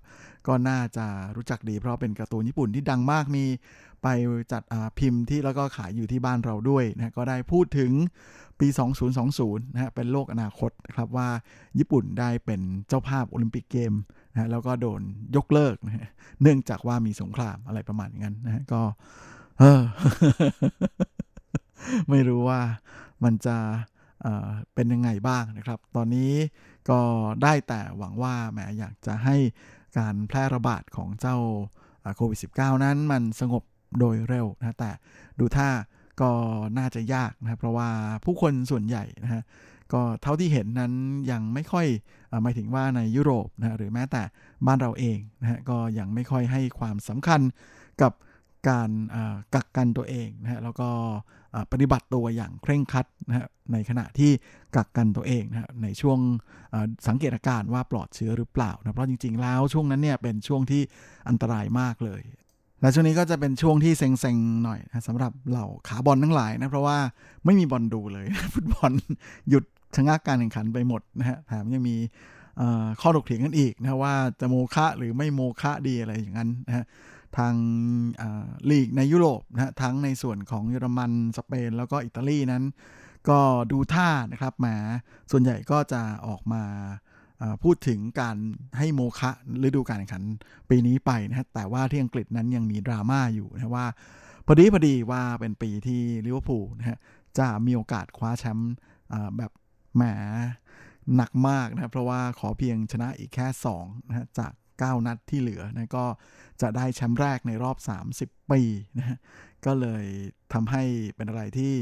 [0.47, 1.05] ก็น่าจะ
[1.35, 3.45] รู้จักดีเพราะเป็นการ์ตูนญี่ปุ่นที่ดังมากมี
[4.03, 4.07] ไป
[4.51, 4.63] จัด
[4.99, 7.91] พิมพ์ที่แล้วก็ขายอยู่ที่บ้านเราด้วยนะก็ได้พูดถึง
[8.59, 8.67] ปี
[9.21, 11.29] 2020นะฮะเป็นโลกอนาคตนะครับว่า
[11.79, 13.93] ญี่ปุ่นได้เป็นเจ้าภาพโอลิมปิกเกม
[14.37, 15.01] นะแล้วก็โดน
[15.35, 16.09] ยกเลิกนะ
[16.41, 18.81] เนื่องจากว่ามีสงครามอะไรประมาณนั้นนะฮะก็
[19.59, 19.81] เออ
[22.09, 22.61] ไม่รู้ว่า
[23.23, 23.57] มันจะ
[24.73, 26.31] เป็นยังไงบ้างนะครับ ตอนนี้
[26.89, 26.99] ก็
[27.43, 29.35] ได้แต่หวังว่าแหมอยากจะให้
[29.97, 31.37] การแพร่ระบาดของเจ้า
[32.15, 33.63] โควิด -19 นั้นมันสงบ
[33.99, 34.91] โดยเร็วนะแต่
[35.39, 35.69] ดูท่า
[36.21, 36.31] ก็
[36.77, 37.89] น่าจะยากนะเพราะว่า
[38.25, 39.43] ผู้คนส่วนใหญ่นะฮะ
[39.93, 40.93] ก็เท่าที่เห็นนั้น
[41.31, 41.87] ยังไม่ค่อย
[42.43, 44.23] หมายถึงว่าในยุโรปนะหรือแม้แต่
[44.67, 47.41] บ้านเราเองนะฮะก็ยังไม่ค่อยให้ความสำคัญ
[48.01, 48.11] กับ
[48.69, 48.89] การ
[49.55, 50.89] กักกันตัวเองนะฮะแล้วก็
[51.71, 54.31] ปฏิบัติตัวอย่างเคร่งครัดนะฮะในขณะที่
[54.75, 56.19] กักกันตัวเองนะฮะในช่วง
[57.07, 60.81] สังเกตอาการว่าปลอดเชื้อหรือเปล่านะเพราะจริงๆแล้วช่วงนั้นเนี่ยเป็นช่วงที่
[61.29, 62.21] อันตรายมากเลย
[62.81, 66.97] และช่วงนี้ก็จะเป็นช่วงที่เซ็งๆหน่อยนะสำหรับเหล่าขาบอลทั้งหลายนะเพราะว่า
[67.45, 68.91] ไม่มีบอลดูเลยฟุตบอล
[69.49, 69.63] หยุด
[69.95, 71.95] ชะงักการแข่งขันไปหมดนะฮะแถมยังมี
[73.01, 76.85] ข้อถกเถียงกันอีกนะว่าจะโมฆะหรือไม่โมฆะดีอะไรอย่างนั้นนะฮะ
[77.37, 77.53] ทาง
[78.69, 82.63] ลีกในยุโรปนะฮะทั้งในส่วนของเยอรมันสเปน แล้วก็อิตาลีนั้น
[83.29, 83.39] ก็
[83.71, 84.67] ดูท่านะครับแหม
[85.31, 86.63] ส่วนใหญ่ก็จะออกมา
[87.63, 88.37] พูดถึงการ
[88.77, 89.31] ให้โมคะ
[89.63, 90.23] ฤดูการแข่งขัน
[90.69, 93.87] ปีนี้ไปนะฮะแต่ว่าที่อังกฤษนั้นยังมีดราม่าอยู่นะว่า
[94.45, 96.97] พอดีพอดีว่าเป็นปีที่ลิเวอร์พูลนะฮะ
[97.39, 98.73] จะมีโอกาสคว้าแชมป์
[99.37, 99.51] แบบ
[99.97, 100.03] แหม
[101.15, 103.47] หนักมากนะเพราะว่าขอเพียงชนะอีกแค่
[103.79, 106.05] 2นะจาก 9 นัดที่เหลือนะก็
[106.61, 107.77] จะได้แชมป์แรกในรอบ
[108.13, 108.61] 30 ปี
[108.97, 109.17] นะ
[109.65, 110.05] ก็เลย
[110.53, 110.83] ทำให้
[111.15, 111.73] เป็นอะไรที่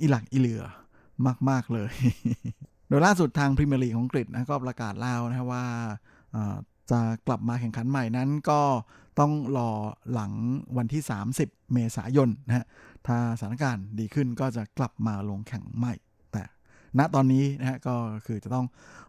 [0.00, 0.62] อีหลักอีเหลือ
[1.50, 1.92] มาก ๆ เลย
[2.88, 5.64] โดยล่าสุดทางพรีเมียร์ลีกของอังกฤษนะก็ประกาศแล้วนะว่า
[6.90, 8.60] จะกลับมาแข่งขันใหม่นั้นก็
[9.18, 9.70] ต้องรอ
[10.12, 10.32] หลัง
[10.76, 11.02] วันที่
[11.38, 12.66] 30 เมษายนนะฮะ
[13.06, 15.94] ถ้าสถานการณ์ดีขึ้นก็จะกลับมาลงแข่งใหม่
[16.98, 17.94] ณตอนนี้นะฮะก็
[18.26, 18.66] คือจะต้อง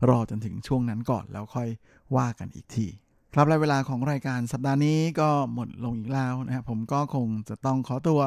[0.10, 1.70] รอจนถึงช่วงนั้นก่อนแล้วค่อย
[2.16, 2.88] ว่ากันอีกที
[3.34, 8.20] ครับและเวลาของรายการสัปดาห์นี้ก็หมดลงอีกแล้วนะครับผมก็คงจะต้องขอตัว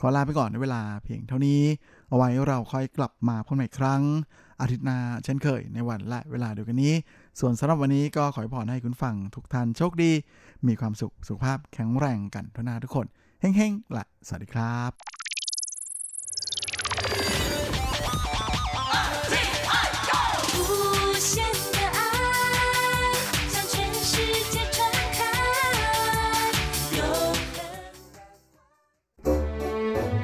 [0.00, 1.62] ขอลาไปก่อนในเวลาเพียงเท่านี้
[2.08, 4.02] เอาไว้เราค่อยกลับมาพบกันใหม่ครั้ง
[4.60, 6.94] อาทิตย์หน้าเช่นเคยในวันและเวลาเดียวกันนี้
[7.40, 10.12] ส่วนสำหรับวันนี้ก็ขอพรให้คุณฟังทุกท่านโชคดี
[10.66, 13.06] มีความสุขสุขภาพแข็งแรงกันทุกนาทุกคน
[13.40, 15.21] เฮ้งๆละสวัสดีครับ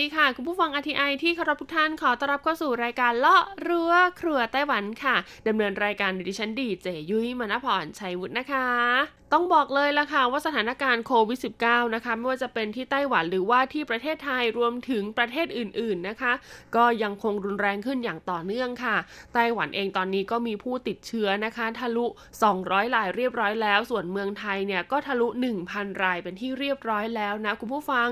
[0.00, 5.16] ดีค่ะ คุณผู้ฟังอทีไอที่เคารพทุกท่านขอต้อนรับเข้าสู่รายการเลาะรั้วครัวไต้หวันค่ะ
[5.48, 16.32] ดำเนินรายการดิฉันดีเจยุ้ยมณพรชัยวุฒินะคะ ต้องบอกเลยละค่ะว่าสถานการณ์โควิด -19 นะคะไม่ว่าจะเป็นที่ไต้หวันหรือว่าที่ประเทศไทยรวมถึงประเทศอื่นๆนะคะ
[16.76, 18.96] ก็ยังคงรุนแรงขึ้นอย่างต่อเนื่องค่ะ
[19.34, 22.06] ไต้หวันเองตอนนี้ก็มีผู้ติดเชื้อนะคะทะลุ
[22.50, 25.28] 200รายเรียบร้อยแล้ว ส่วนเมืองไทยเนี่ยก็ทะลุ
[25.64, 28.08] 1,000 รายเป็นที่เรียบร้อยแล้วนะคุณผู้ฟัง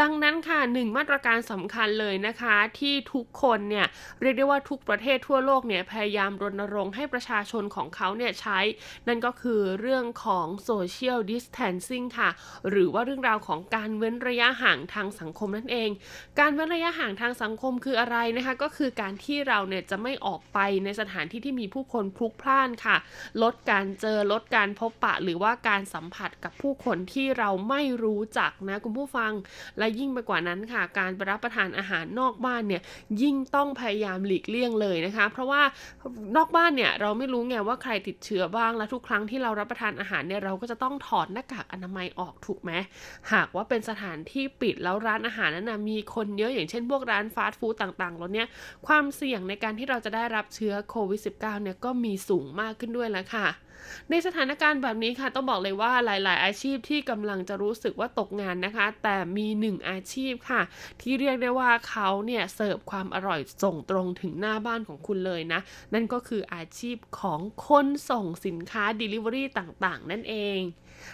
[0.00, 3.86] ดังนั้นค่ะหนึ่งมาตรการสำคัญเลยนะคะ ที่ทุกคนเนี่ย
[4.20, 8.58] เรียกได้ว่าทุกประเทศทั่วโลกเนี่ยพยายามรณรงค์ให้ประชาชนของเขาเนี่ยใช้
[9.08, 12.30] นั่นก็คือเรื่องของ social distancing ค่ะ
[12.70, 15.90] หรือว่าเรื่องราวของการเว้นระยะห่างทางสังคมนั่นเอง
[16.40, 22.96] การเว้นระยะห่างทางสังคมคืออะไรนะคะ ก็คือการที่เราเนี่ยจะไม่ออกไปในสถานที่ที่มีผู้คนพลุกพล่านค่ะ
[23.42, 29.32] ลดการเจอลดการพบปะ หรือว่าการสัมผัสกับผู้คนที่เราไม่รู้จักนะคุณผู้ฟัง
[29.78, 32.82] และยิ่งไปกว่านั้นค่ะ การไปรับประทานอาหารนอกบ้านเนี่ย
[33.22, 35.62] ยิ่งต้องพยายามหลีกเลี่ยงเลยนะคะ เพราะว่า
[36.36, 42.72] นอกบ้านเนี่ยเราไม่รู้ไงว่าใครติดเชื้อบ้างและทุกครั้งที่เรารับประทานอาหารเนี่ยเราก็จะต้องถอดหน้ากากอนามัยออกถูกไหม
[43.32, 48.46] หากว่าเป็นสถานที่ปิดแล้วร้านอาหารนั้นนะมีคนเยอะอย่างเช่นพวกร้านฟาสต์ฟู้ดต่างๆแล้วเนี่ย
[48.86, 53.46] ความเสี่ยงในการที่เราจะได้รับเชื้อโควิด -19 เนี่ยก็มีสูงมากขึ้นด้วยแล้วค่ะ
[54.10, 60.62] ในสถานการณ์แบบนี้ค่ะ ต้องบอกเลยว่าหลาย ๆ อาชีพที่กำลังจะรู้สึกว่าตกงานนะคะ แต่มีหนึ่งอาชีพค่ะ
[61.00, 65.60] ที่เรียกได้ว่าเขาเนี่ยเสิร์ฟความอร่อยส่งตรงถึงหน้าบ้านของคุณเลยนะ
[65.94, 70.58] นั่นก็คืออาชีพของคนส่งสินค้า Delivery ต่าง ๆ นั่นเอง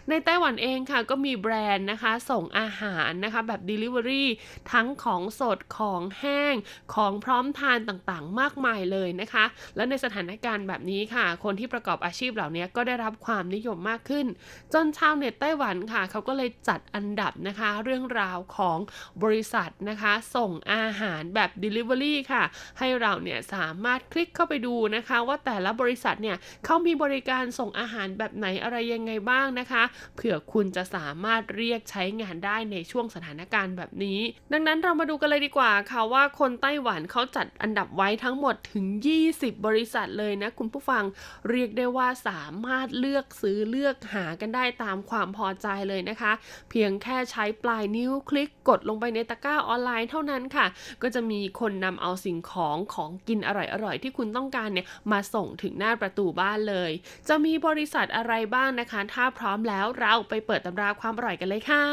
[0.08, 4.24] ในไต้หวันเองค่ะก็มีแบรนด์นะคะ ส่งอาหารนะคะแบบ Delivery
[4.72, 6.54] ทั้งของสดของแห้ง
[6.94, 9.44] ของพร้อมทานต่างๆ มากมายเลยนะคะ
[9.76, 14.26] และในสถานการณ์แบบนี้ค่ะ คนที่ประกอบอาชีพเหล่านี้ก็ได้รับความนิยมมากขึ้น
[14.74, 18.78] จนชาวเน็ตไต้หวันค่ะเขาก็เลยจัดอันดับนะคะ เรื่องราวของ
[19.22, 22.42] บริษัทนะคะ ส่งอาหารแบบ Delivery ค่ะ
[22.78, 29.71] ให้เราเนี่ยสามารถคลิกเข้าไปดูนะคะ ว่าแต่ละบริษัทเนี่ยเขามีบริการส่งอาหารแบบไหนอะไรยังไงบ้างนะคะ
[30.14, 34.20] เผื่อคุณจะสามารถเรียกใช้งานได้ในช่วงสถานการณ์แบบนี้
[34.52, 38.84] ดังนั้นเรามาดูกันเลยดีกว่าค่ะว่าคนไต้หวันเขาจัดอันดับไว้ทั้งหมดถึง
[39.26, 41.04] 20 บริษัทเลยนะคุณผู้ฟัง
[41.50, 46.32] เรียกได้ว่าสามารถเลือกซื้อเลือกหากันได้ตามความพอใจเลยนะคะ
[46.70, 50.66] เพียงแค่ใช้ปลายนิ้วคลิกกดลงไปในตะกร้าออนไลน์เท่านั้นค่ะ
[51.02, 53.50] ก็จะมีคนนำเอาสิ่งของของกินอ
[53.84, 56.90] ร่อยๆ ที่คุณต้องการเนี่ยมาส่งถึงหน้าประตูบ้านเลย
[57.28, 61.84] จะมีบริษัทอะไรบ้างนะคะ ถ้าพร้อมแล้วเราไปเปิดตำราความอร่อยกันเลยค่ะ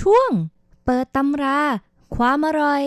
[0.00, 0.30] ช่วง
[0.84, 1.58] เปิดตำรา
[2.16, 2.82] ความอร่อย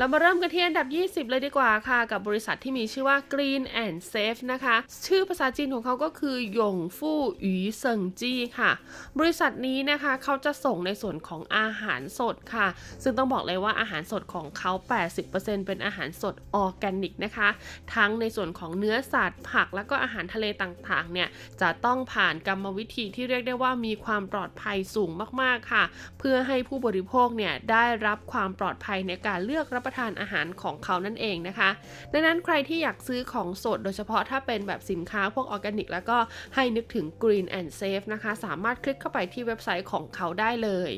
[0.00, 4.76] เรามาเริ่มกันที่อันดับ 20 เลยดีกว่าค่ะ กับบริษัทที่มีชื่อว่า Green and Safe นะคะ
[5.06, 8.70] ชื่อภาษาจีนของเขาก็คือหยงฟู่หยูเซิงจี้ค่ะ
[9.18, 12.66] บริษัทนี้นะคะเขาจะส่งในส่วนของอาหารสดค่ะ
[13.02, 14.72] ซึ่งต้องบอกเลยว่าอาหารสดของเขา
[15.20, 17.48] 80%เป็นอาหารสดออร์แกนิกนะคะ
[17.94, 21.28] ทั้งในส่วนของเนื้อสัตว์ผักแล้วก็อาหารทะเลต่างๆเนี่ย
[21.60, 25.10] จะต้องผ่านกรรมวิธีที่เรียกได้ว่ามีความปลอดภัยสูง
[25.42, 25.84] มากๆค่ะ
[26.18, 31.70] เพื่อให้ผู้บริโภคเนี่ยได้รับความปลอดภัยในการเลือกรับประทานอาหารของเขานั่นเองนะคะ
[32.12, 36.18] ดังนั้นใครที่อยากซื้อของสดโดยเฉพาะถ้าเป็นแบบสินค้าพวกออร์แกนิก แล้วก็
[36.54, 40.92] ให้นึกถึง Green and Safe นะคะ สามารถคลิกเข้าไปที่เว็บไซต์ของเขาได้เลย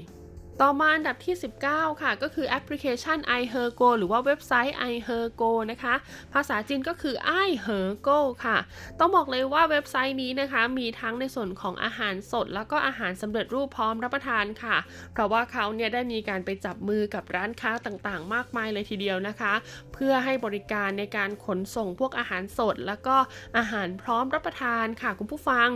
[0.61, 1.35] ต่อมาอันดับที่
[1.69, 5.95] 19 ค่ะ ก็คือแอปพลิเคชัน iHergo หรือว่าเว็บไซต์ iHergo นะคะ
[6.35, 7.15] ภาษาจีนก็คือ
[7.47, 8.59] iHergo ค่ะ
[8.99, 14.77] ต้องบอกเลยว่าเว็บไซต์นี้นะคะ มีทั้งในส่วนของอาหารสด แล้วก็อาหารสำเร็จรูปพร้อมรับประทานค่ะ
[15.13, 19.53] เพราะว่าเขาเนี่ยได้มีการไปจับมือกับร้านค้าต่างๆ มากมายเลยทีเดียวนะคะ
[19.95, 23.17] เพื่อให้บริการในการขนส่งพวกอาหารสด แล้วก็
[23.59, 25.69] อาหารพร้อมรับประทานค่ะคุณผู้ฟัง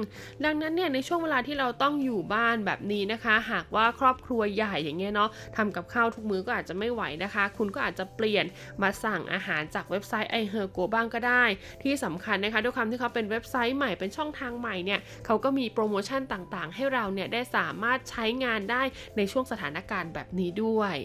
[0.44, 8.44] ดังนั้นเนี่ยในช่วงเวลาที่เราต้องอยู่บ้านแบบนี้นะคะ หากว่าครอบครัวใหญ่อย่างเงี้ยเนาะทำกับข้าวทุกมื้อก็อาจจะไม่ไหวนะคะ คุณก็อาจจะเปลี่ยน
[8.82, 11.44] มาสั่งอาหารจากเว็บไซต์ iHergo บ้างก็ได้
[11.82, 18.82] ที่สำคัญนะคะด้วยความที่เขาเป็นเว็บไซต์ใหม่เป็นช่องทางใหม่เนี่ยเขาก็มีโปรโมชั่นต่างๆ ให้เราเนี่ยได้สามารถใช้งานได้
[19.16, 20.96] ในช่วงสถานการณ์แบบนี้ด้วย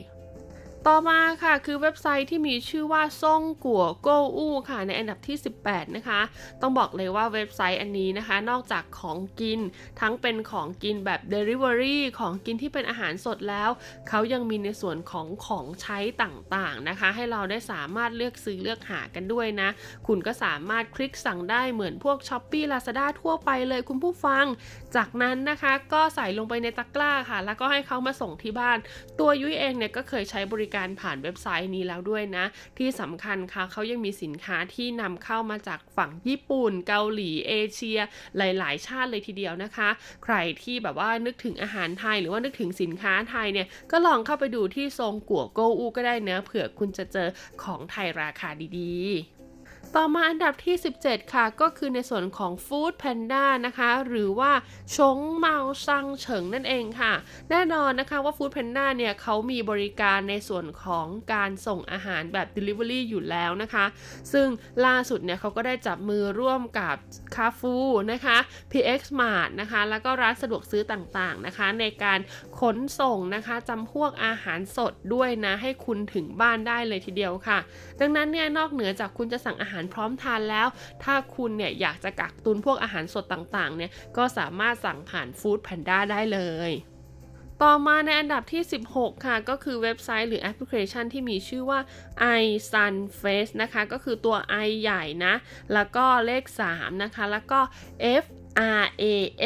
[0.87, 6.21] ต่อมาค่ะคือเว็บไซต์ที่มีชื่อว่าซ่งกัวโกอู้ค่ะในอันดับที่ 18 นะคะ
[6.61, 9.59] ต้องบอกเลยว่าเว็บไซต์อันนี้นะคะ นอกจากของกิน
[10.01, 13.69] ทั้งเป็นของกินแบบ Delivery ของกินที่เป็นอาหารสดแล้ว
[14.09, 19.69] เขายังมีในส่วนของของใช้ต่างๆนะคะ ให้เราได้สามารถเลือกซื้อเลือกหากันด้วยนะ
[20.07, 24.45] คุณก็สามารถคลิกสั่งได้เหมือนพวก s h อ p e e Lazada ทั่วไปเลยคุณผู้ฟัง
[24.95, 28.77] จากนั้นนะคะก็ใส่ลงไปในตะกร้าค่ะ แล้วก็ให้เขามาส่งที่บ้าน
[29.19, 32.45] ตัวยุ้ยเองเนี่ยก็เคยใช้บริการผ่านเว็บไซต์นี้แล้วด้วยนะ
[32.77, 37.99] ที่สำคัญค่ะเขายังมีสินค้าที่นำเข้ามาจากฝั่งญี่ปุ่น เกาหลีเอเชีย
[38.37, 39.89] หลาย ๆ ชาติเลยทีเดียวนะคะ
[40.23, 47.27] ใครที่แบบว่านึกถึงอาหารไทย หรือว่านึกถึงสินค้าไทยเนี่ยก็ลองเข้าไปดูที่ทรงกัวโกอูก็ได้นะเผื่อคุณจะเจอ
[47.63, 49.40] ของไทยราคาดีๆ
[49.97, 54.51] ต่อมาอันดับที่ 17 ค่ะ ก็คือในส่วนของ Food Panda นะคะ หรือว่า
[54.95, 57.13] ชงเมาซังเฉิงนั่นเองค่ะ
[57.49, 63.85] แน่นอนนะคะว่า Food Panda เนี่ยเขามีบริการในส่วนของการส่งอาหารแบบ Delivery อยู่แล้วนะคะ
[64.33, 64.47] ซึ่ง
[64.85, 66.95] ล่าสุดเนี่ยเขาก็ได้จับมือร่วมกับ
[67.35, 67.75] คาฟู
[68.11, 68.37] นะคะ
[68.71, 72.19] PX Mart นะคะ แล้วก็ร้านสะดวกซื้อต่างๆนะคะ ในการ
[72.59, 77.59] ขนส่งนะคะจำพวกอาหารสดด้วยนะ ให้คุณถึงบ้านได้เลยทีเดียวค่ะ
[77.99, 80.67] ดังนั้นเนี่ยนอกเหนือจากคุณจะสั่งอาหารพร้อมทานแล้ว
[81.03, 86.71] ถ้าคุณเนี่ยอยากจะกักตุนพวกอาหารสดต่างๆเนี่ยก็สามารถสั่งผ่านฟู้ดแพนด้าได้เลย
[87.65, 88.63] ต่อมาในอันดับที่
[88.93, 91.79] 16 ค่ะ ก็คือเว็บไซต์หรือแอปพลิเคชันที่มีชื่อว่า
[92.39, 95.33] i san fresh นะคะ ก็คือตัว i ใหญ่นะ
[95.73, 97.59] แล้วก็เลข 3 นะคะ แล้วก็
[98.23, 98.25] f
[98.81, 99.03] R E S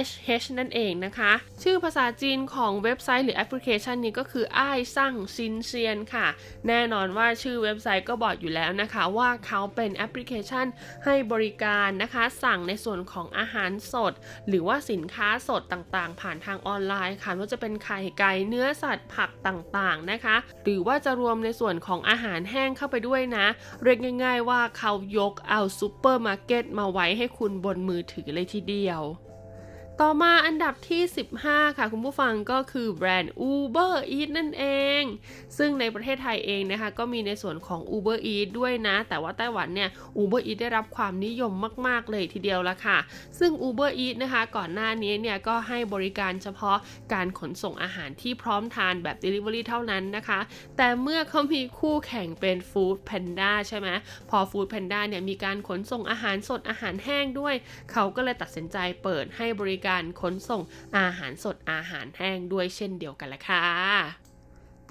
[0.07, 1.31] H นั่นเองนะคะ
[1.63, 6.27] ชื่อภาษาจีนของเว็บไซต์หรือแอปพลิเคชันนี้ก็คืออ้ายสั่งซินเซียนค่ะ
[6.67, 10.65] แน่นอนว่าชื่อเว็บไซต์ก็บอกอยู่แล้วนะคะ ว่าเขาเป็นแอปพลิเคชัน
[11.05, 14.13] ให้บริการนะคะ สั่งในส่วนของอาหารสด
[14.47, 23.45] หรือว่าสินค้าสดต่างๆ ผ่านทางออนไลน์ค่ะว่าจะเป็นไข่ไก่เนื้อสัตว์ผักต่างๆนะคะ หรือว่าจะรวมในส่วนของอาหารแห้งเข้าไปด้วยนะ
[23.83, 29.34] เรียกง่าย ๆ ว่าเขายกเอาซูเปอร์มาร์เก็ตมาไว้ให้คุณบนมือถือเลยทีเดียว เลยค่ะ
[30.01, 31.01] ต่อมาอันดับที่
[31.39, 34.65] 15 ค่ะคุณผู้ฟังก็คือแบรนด์ Uber Eats นั่นเอ
[35.01, 35.03] ง
[35.57, 39.89] ซึ่งในประเทศไทยเองนะคะ ก็มีในส่วนของ Uber Eats ด้วยนะ แต่ว่าไต้หวันเนี่ย
[40.21, 41.53] Uber Eats ได้รับความนิยม
[41.87, 42.97] มาก ๆ เลยทีเดียวละค่ะ
[43.39, 46.77] ซึ่ง Uber Eats นะคะ ก่อนหน้านี้เนี่ย ก็ให้บริการเฉพาะ
[47.13, 50.39] การขนส่งอาหารที่พร้อมทานแบบ Delivery เท่านั้นนะคะ
[50.77, 53.89] แต่เมื่อเขามีคู่แข่งเป็น Food Panda ใช่ไหม
[54.29, 57.55] พอ Food Panda เนี่ยมีการขนส่งอาหารสดอาหารแห้งด้วย
[57.91, 60.61] เขาก็เลยตัดสินใจเปิดให้บริการการขนส่ง
[60.97, 64.24] อาหารสดอาหารแห้งด้วยเช่นเดียวกันละค่ะ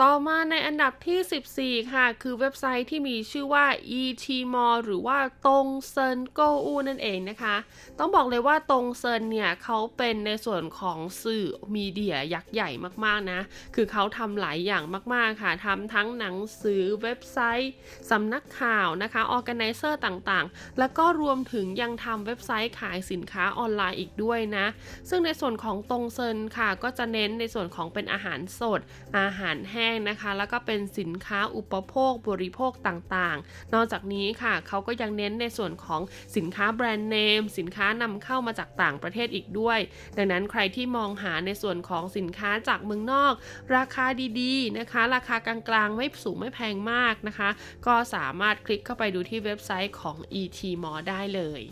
[0.03, 3.67] ต่อมาในอันดับที่ 14 ค่ะ คือเว็บไซต์ที่มีชื่อว่า
[4.01, 7.57] ETMall หรือว่าตงเซินโกอูนั่นเองนะคะ
[7.99, 12.71] ต้องบอกเลยว่าตงเซินเนี่ยเขาเป็นในส่วนของสื่อ media ยักษ์ใหญ่
[13.05, 13.41] มากๆนะ
[13.75, 14.83] คือเขาทำหลายอย่าง
[15.15, 17.73] มากๆค่ะทำทั้งหนังสือเว็บไซต์
[18.11, 24.67] สำนักข่าวนะคะ organizer ต่างๆ แล้วก็รวมถึงยังทำเว็บไซต์ขายสินค้าออนไลน์อีกด้วยนะ
[25.09, 28.81] ซึ่งในส่วนของตงเซินค่ะก็จะเน้นในส่วนของเป็นอาหารสด
[29.21, 36.01] อาหารแห้งห้งนะคะ แล้วก็เป็นสินค้าอุปโภคบริโภคต่างๆ นอกจากนี้ค่ะเขาก็ยังเน้นในส่วนของ
[36.37, 39.79] สินค้าแบรนด์เนมสินค้านำเข้ามาจากต่างประเทศอีกด้วย
[40.17, 43.33] ดังนั้นใครที่มองหาในส่วนของสินค้าจากเมืองนอก
[43.77, 44.07] ราคา
[44.41, 47.51] ดีๆนะคะ ราคากลางๆ ไม่สูงไม่แพงมากนะคะ
[47.87, 51.63] ก็สามารถคลิกเข้าไปดูที่เว็บไซต์ของ ET m a l l ได้เลย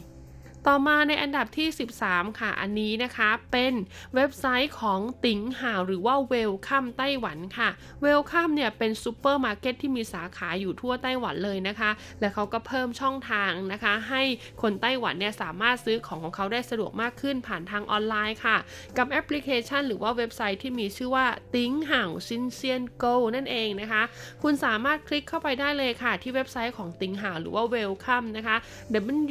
[0.68, 1.68] ต่อมาในอันดับที่
[2.02, 3.72] 13 ค่ะ อันนี้นะคะเป็น
[4.14, 7.68] เว็บไซต์ของติ๋งห่าวหรือว่า Wellcome ไต้หวันค่ะ
[8.02, 11.90] Wellcome เนี่ยเป็นซูเปอร์มาร์เก็ตที่มีสาขาอยู่ทั่วไต้หวันเลยนะคะ
[12.20, 14.22] และเขาก็เพิ่มช่องทางนะคะ ให้
[14.62, 18.56] คนไต้หวันเนี่ยสามารถซื้อของของเขาได้สะดวกมากขึ้นผ่านทางออนไลน์ค่ะ
[18.98, 23.04] กับแอปพลิเคชัน หรือว่าเว็บไซต์ที่มีชื่อว่าติ๋งห่าวซินเซียนโก
[23.36, 24.02] นั่นเองนะคะ
[24.42, 28.56] คุณสามารถคลิกเข้าไปได้เลยค่ะ ที่เว็บไซต์ของติ๋งห่าวหรือว่า Wellcome นะคะ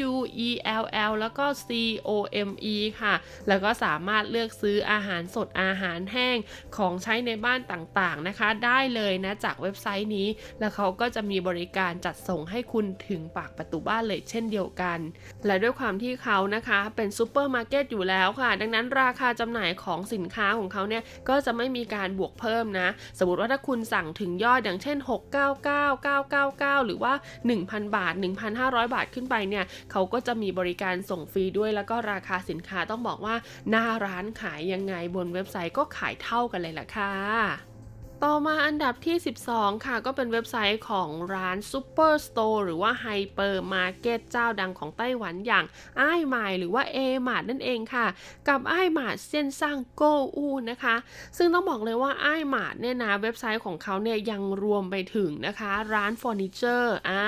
[0.09, 0.13] W
[0.47, 0.49] E
[0.82, 3.15] L L แล้วก็ COME ค่ะ
[3.47, 6.38] แล้วก็สามารถเลือกซื้ออาหารสดอาหารแห้ง
[6.78, 10.28] ของใช้ในบ้านต่างๆนะคะ ได้เลยนะจากเว็บไซต์นี้
[10.59, 14.99] แล้วเขาก็จะมีบริการจัดส่งให้คุณถึงปากประตูบ้านเลยเช่นเดียวกัน
[15.45, 22.88] และด้วยความที่เขานะคะเป็นซูเปอร์มาร์เก็ตอยู่แล้วค่ะ ดังนั้นราคาจำหน่ายของสินค้าของเขาเนี่ยก็จะไม่มีการบวกเพิ่มนะ
[23.19, 24.97] สมมติว่าถ้าคุณสั่งถึงยอดอย่างเช่น
[26.78, 27.13] 699999 หรือว่า
[27.53, 28.13] 1,000 บาท
[28.53, 33.36] 1,500 บาทขึ้นไปเนี่ยเขาก็จะมีบริการส่งฟรีด้วย แล้วก็ราคาสินค้าต้องบอกว่า
[33.70, 37.70] หน้าร้านขายยังไงบนเว็บไซต์ก็ขายเท่ากันเลยล่ะค่ะ
[38.26, 39.17] ต่อมาอันดับที่
[39.47, 45.65] 12 ค่ะ ก็เป็นเว็บไซต์ของร้าน Super Store หรือว่า Hyper Market เจ้าดังของไต้หวันอย่าง
[45.97, 46.97] ไอหมายหรือว่า A
[47.28, 48.07] Mart นั่นเองค่ะ
[48.49, 50.03] กับไอหมาดเซียนสร้างโก
[50.36, 50.95] อูนะคะ
[51.38, 57.22] ซึ่งต้องบอกเลยว่าไอหมาดเนี่ยนะเว็บไซต์ของเขาเนี่ยยังรวมไปถึงนะคะ ร้านเฟอร์นิเจอร์อ่า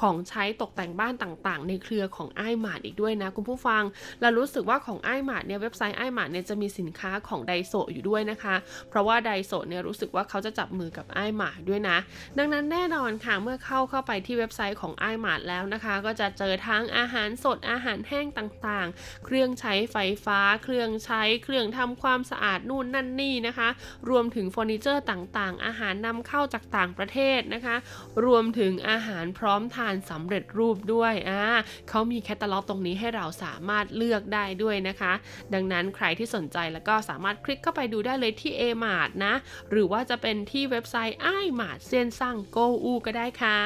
[0.00, 3.82] ของใช้ตกแต่งบ้านต่างๆ ในเครือของไอหมาดอีกด้วยนะคุณผู้ฟัง
[4.20, 8.54] เรารู้สึกว่าของไอหมาดเนี่ยเว็บไซต์ไอหมาดเนี่ยจะมีสินค้าของไดโซอยู่ด้วยนะคะ
[8.88, 11.98] เพราะว่าไดโซเนี่ยรู้สึกว่าเขาาจะจับมือกับไอหมาด้วยนะ
[12.38, 23.68] ดังนั้นแน่นอนค่ะเมื่อเข้าเข้าไปที่เว็บไซต์ของไอหมาแล้วนะคะ ก็จะเจอทั้งอาหารสดอาหารแห้งต่างๆ เครื่องใช้ไฟฟ้า เครื่องใช้เครื่องทำความสะอาดนู่นนั่นนี่นะคะ
[24.08, 27.76] รวมถึงเฟอร์นิเจอร์ต่างๆ อาหารนำเข้าจากต่างประเทศนะคะ
[28.24, 31.42] รวมถึงอาหารพร้อมทานสำเร็จรูปด้วยอ่า
[31.88, 35.12] เขามีแคตตาล็อกตรงนี้ให้เราสามารถเลือกได้ด้วยนะคะ
[35.54, 39.34] ดังนั้นใครที่สนใจแล้วก็สามารถคลิกเข้าไปดูได้เลยที่ a m a r t นะ
[39.70, 43.60] หรือว่าจะเป็นเป็นที่เว็บไซต์ไอ้หมาดเซียนซังโกอูก็ได้ค่ะ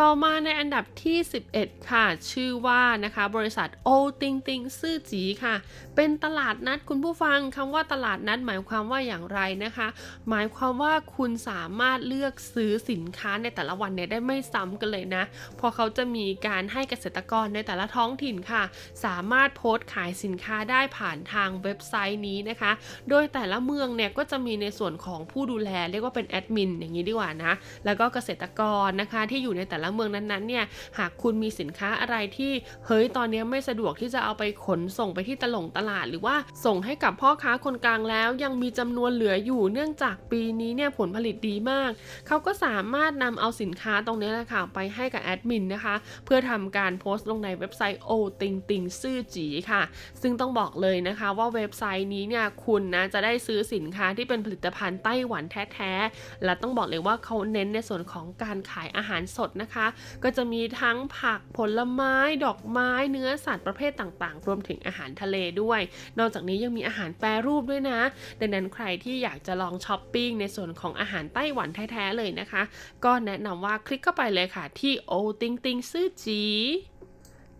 [0.00, 1.18] ต่อมาในอันดับที่
[1.54, 3.88] 11 ค่ะ ชื่อว่านะคะ บริษัทโอ
[4.20, 5.54] ติงติงซื่อจีค่ะ
[6.00, 9.88] เป็นตลาดนัดคุณผู้ฟังคำว่าตลาดนัดหมายความว่าอย่างไรนะคะ
[10.30, 15.24] หมายความว่าคุณสามารถเลือกซื้อสินค้าในแต่ละวันเนี่ยได้ไม่ซ้ำกันเลยนะ
[15.58, 18.62] พราะเขาจะมีการให้เกษตรกรในแต่ละท้องถิ่นค่ะ
[19.04, 22.72] สามารถโพสต์ขายสินค้าได้ผ่านทางเว็บไซต์นี้นะคะ
[23.08, 27.52] โดยแต่ละเมืองเนี่ยก็จะมีในส่วนของผู้ดูแล เรียกว่าเป็นแอดมินอย่างนี้ดีกว่านะ
[27.84, 30.64] แล้วก็เกษตรกรนะคะที่อยู่ในแต่ละละเมืองนั้นๆเนี่ย
[30.98, 32.52] หากคุณมีสินค้าอะไรที่
[32.86, 41.90] เฮ้ยตอนนี้ไม่สะดวกที่จะเอาไปขนส่งไปที่ตลงตลาดหรือว่าส่งให้กับพ่อค้าคนกลางแล้ว ยังมีจำนวนเหลืออยู่เนื่องจากปีนี้เนี่ยผลผลิตดีมาก
[42.26, 48.10] เขาก็สามารถนำเอาสินค้าตรงนี้แหละค่ะไปให้กับแอดมินนะคะ เพื่อทำการโพสต์ลงในเว็บไซต์โอ
[48.40, 49.82] ติงติงซื่อจีค่ะ
[50.22, 59.86] ซึ่งต้องบอกเลยนะคะว่าเว็บไซต์นี้เนี่ยคุณนะจะได้ซื้อสินค้าที่เป็นผลิตภัณฑ์ไต้หวันแท้ๆ และต้องบอกเลยว่าเขาเน้นในส่วนของการขายอาหารสดนะคะ
[60.24, 62.14] ก็จะมีทั้งผักผลไม้
[62.44, 65.77] ดอกไม้เนื้อสัตว์ประเภทต่างๆ รวมถึงอาหารทะเลด้วย
[66.18, 68.00] นอกจากนี้ยังมีอาหารแปรรูปด้วยนะ
[68.40, 72.62] ดังนั้นใครที่อยากจะลองช้อปปิ้งในส่วนของอาหารไต้หวันแท้ๆเลยนะคะ
[73.04, 76.42] ก็แนะนำว่าคลิกเข้าไปเลยค่ะที่โอติงติงซื่อจี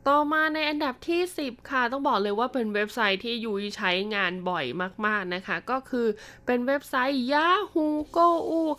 [0.08, 4.64] ต่อมาในอันดับที่ 10 ค่ะ ต้องบอกเลยว่าเป็นเว็บไซต์ที่ยุยใช้งานบ่อย
[5.06, 6.06] มาก ๆ นะคะ ก็คือ
[6.46, 8.28] เป็นเว็บไซต์ Yahoo Go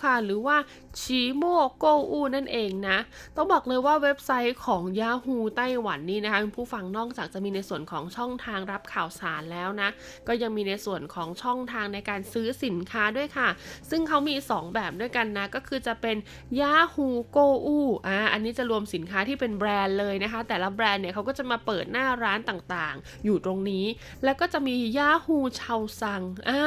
[0.05, 0.57] ค่ะ หรือว่า
[1.01, 1.43] ชิโม
[1.77, 2.97] โกอูนั่นเองนะ
[3.35, 9.89] ต้องบอกเลยว่าเว็บไซต์ของ Yahoo ไต้หวันนี่นะคะผู้ฟังนอกจากจะมีในส่วนของช่องทางรับข่าวสารแล้วนะ
[10.27, 13.49] ก็ยังมีในส่วนของช่องทางในการซื้อสินค้าด้วยค่ะ
[13.89, 16.17] ซึ่งเขามี 2 แบบด้วยกันนะ ก็คือจะเป็น
[16.59, 17.47] Yahoo Go
[17.77, 23.85] U อ่าอันนี้จะรวมสินค้าที่เป็นแบรนด์เลยนะคะ แต่ละแบรนด์เนี่ยเขาก็จะมาเปิดหน้าร้านต่างๆ อยู่ตรงนี้
[24.23, 26.61] แล้วก็จะมี Yahoo ชาวซังอ่า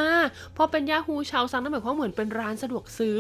[0.57, 3.17] พอเป็น Yahoo ชาวซังนั่นหมายความเหมือนเป็นร้านสะดวกซื้อ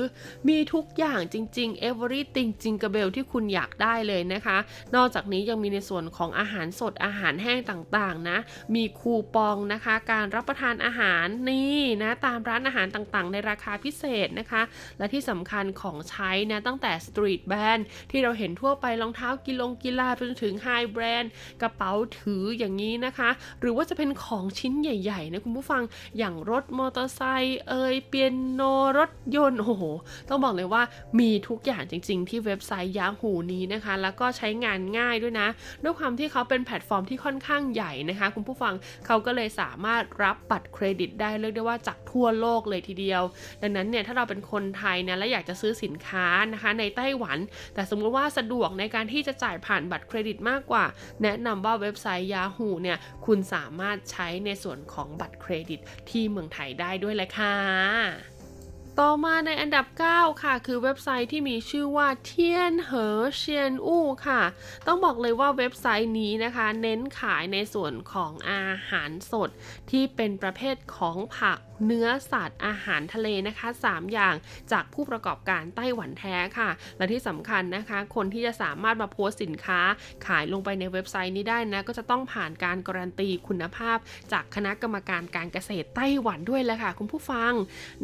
[0.48, 4.58] มีทุกอย่างอย่างจริงๆ everything จริงกระเบลที่คุณอยากได้เลยนะคะ
[4.94, 8.38] นอกจากนี้ยังมีในส่วนของอาหารสดอาหารแห้งต่างๆนะ
[8.74, 14.62] มีคูปองนะคะ การรับประทานอาหารนี่นะตามร้านอาหารต่างๆ ในราคาพิเศษนะคะ
[14.98, 21.30] และที่สำคัญของใช้นะตั้งแต่ street brand ที่เราเห็นทั่วไปรองเท้ากีฬงกีฬาไปจนถึง high brand
[21.62, 23.30] กระเป๋าถืออย่างนี้นะคะ
[23.60, 25.82] หรือว่าจะเป็นของชิ้นใหญ่ๆนะคุณผู้ฟัง
[26.18, 28.60] อย่างรถมอเตอร์ไซค์เอ่ยเปียโน
[28.98, 29.84] รถยนต์โอ้โห
[30.28, 30.81] ต้องบอกเลยว่า
[31.20, 35.48] มีทุกอย่างจริง ๆ ที่เว็บไซต์ Yahoo นี้นะคะ แล้วก็ใช้งานง่ายด้วยนะ
[35.82, 38.74] ด้วยความที่เขาเป็นแพลตฟอร์มที่ค่อนข้างใหญ่นะคะ คุณผู้ฟัง
[39.06, 43.22] เขาก็เลยสามารถรับบัตรเครดิตได้เรียกได้ว่าจากทั่วโลกเลยทีเดียว
[43.62, 47.38] ดังนั้นเนี่ยถ้าเราเป็นคนไทยนะและอยากจะซื้อสินค้านะคะ ในไต้หวัน
[47.74, 50.84] แต่สมมติว่าสะดวกในการที่จะจ่ายผ่านบัตรเครดิตมากกว่า
[51.22, 55.80] แนะนำว่าเว็บไซต์ Yahoo เนี่ยคุณสามารถใช้ในส่วนของบัตรเครดิต
[56.10, 58.31] ที่เมืองไทยได้ด้วยแหละค่ะ
[59.00, 64.42] ต่อมาในอันดับ 9 ค่ะ คือเว็บไซต์ที่มีชื่อว่าเทียนเหอเชียนอู้ค่ะ
[64.86, 69.50] ต้องบอกเลยว่าเว็บไซต์นี้นะคะ เน้นขายในส่วนของอาหารสด
[69.90, 74.34] ที่เป็นประเภทของผัก เนื้อสัตว์อาหารทะเลนะคะ 3 อย่าง
[74.72, 79.80] จากผู้ประกอบการไต้หวันแท้ค่ะ และที่สำคัญนะคะ คนที่จะสามารถมาโพสต์สินค้า
[80.26, 83.98] ขายลงไปในเว็บไซต์นี้ได้นะ ก็จะต้องผ่านการการันตีคุณภาพ
[84.32, 87.52] จากคณะกรรมการการเกษตรไต้หวันด้วยแหละค่ะ คุณผู้ฟัง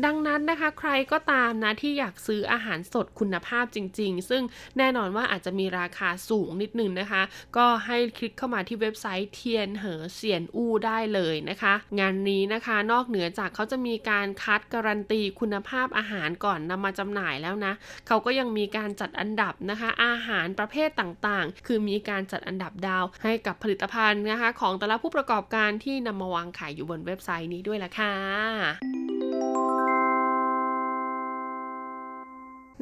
[0.04, 4.42] ดังนั้นนะคะ ใครก็ตามนะที่อยากซื้ออาหารสดคุณภาพจริง ๆ ซึ่ง
[4.78, 7.22] แน่นอนว่าอาจจะมีราคาสูงนิดนึงนะคะ
[7.56, 17.72] ก็ให้คลิกเข้ามาที่เว็บไซต์เทียนเหอเซียนอู้ได้เลยนะคะ งานนี้นะคะ นอกเหนือจากเขาจะมีการคัดการันตีคุณภาพอาหารก่อนนำมาจำหน่ายแล้วนะ
[18.06, 28.14] เขาก็ยังมีการจัดอันดับนะคะ อาหารประเภทต่างๆ คือมีการจัดอันดับดาวให้กับผลิตภัณฑ์นะคะ ของแต่ละผู้ประกอบการที่นำมาวางขายอยู่บนเว็บไซต์นี้ด้วยล่ะค่ะ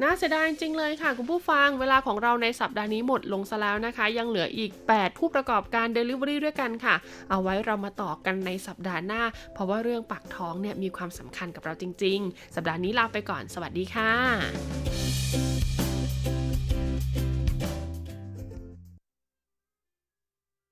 [0.01, 6.95] น่าเสียดายจริงเลยค่ะ คุณผู้ฟังเวลาของเราในสัปดาห์นี้หมดลงซะแล้วนะคะ ยังเหลืออีก 8 ผู้ประกอบการ Delivery ด้วยกันค่ะ
[7.29, 9.23] เอาไว้เรามาต่อกันในสัปดาห์หน้า
[9.53, 15.86] เพราะว่าเรื่องปากท้องเนี่ยมีความสำคัญกับเราจริง ๆ สัปดาห์นี้ลาไปก่อน สวัสดีค่ะ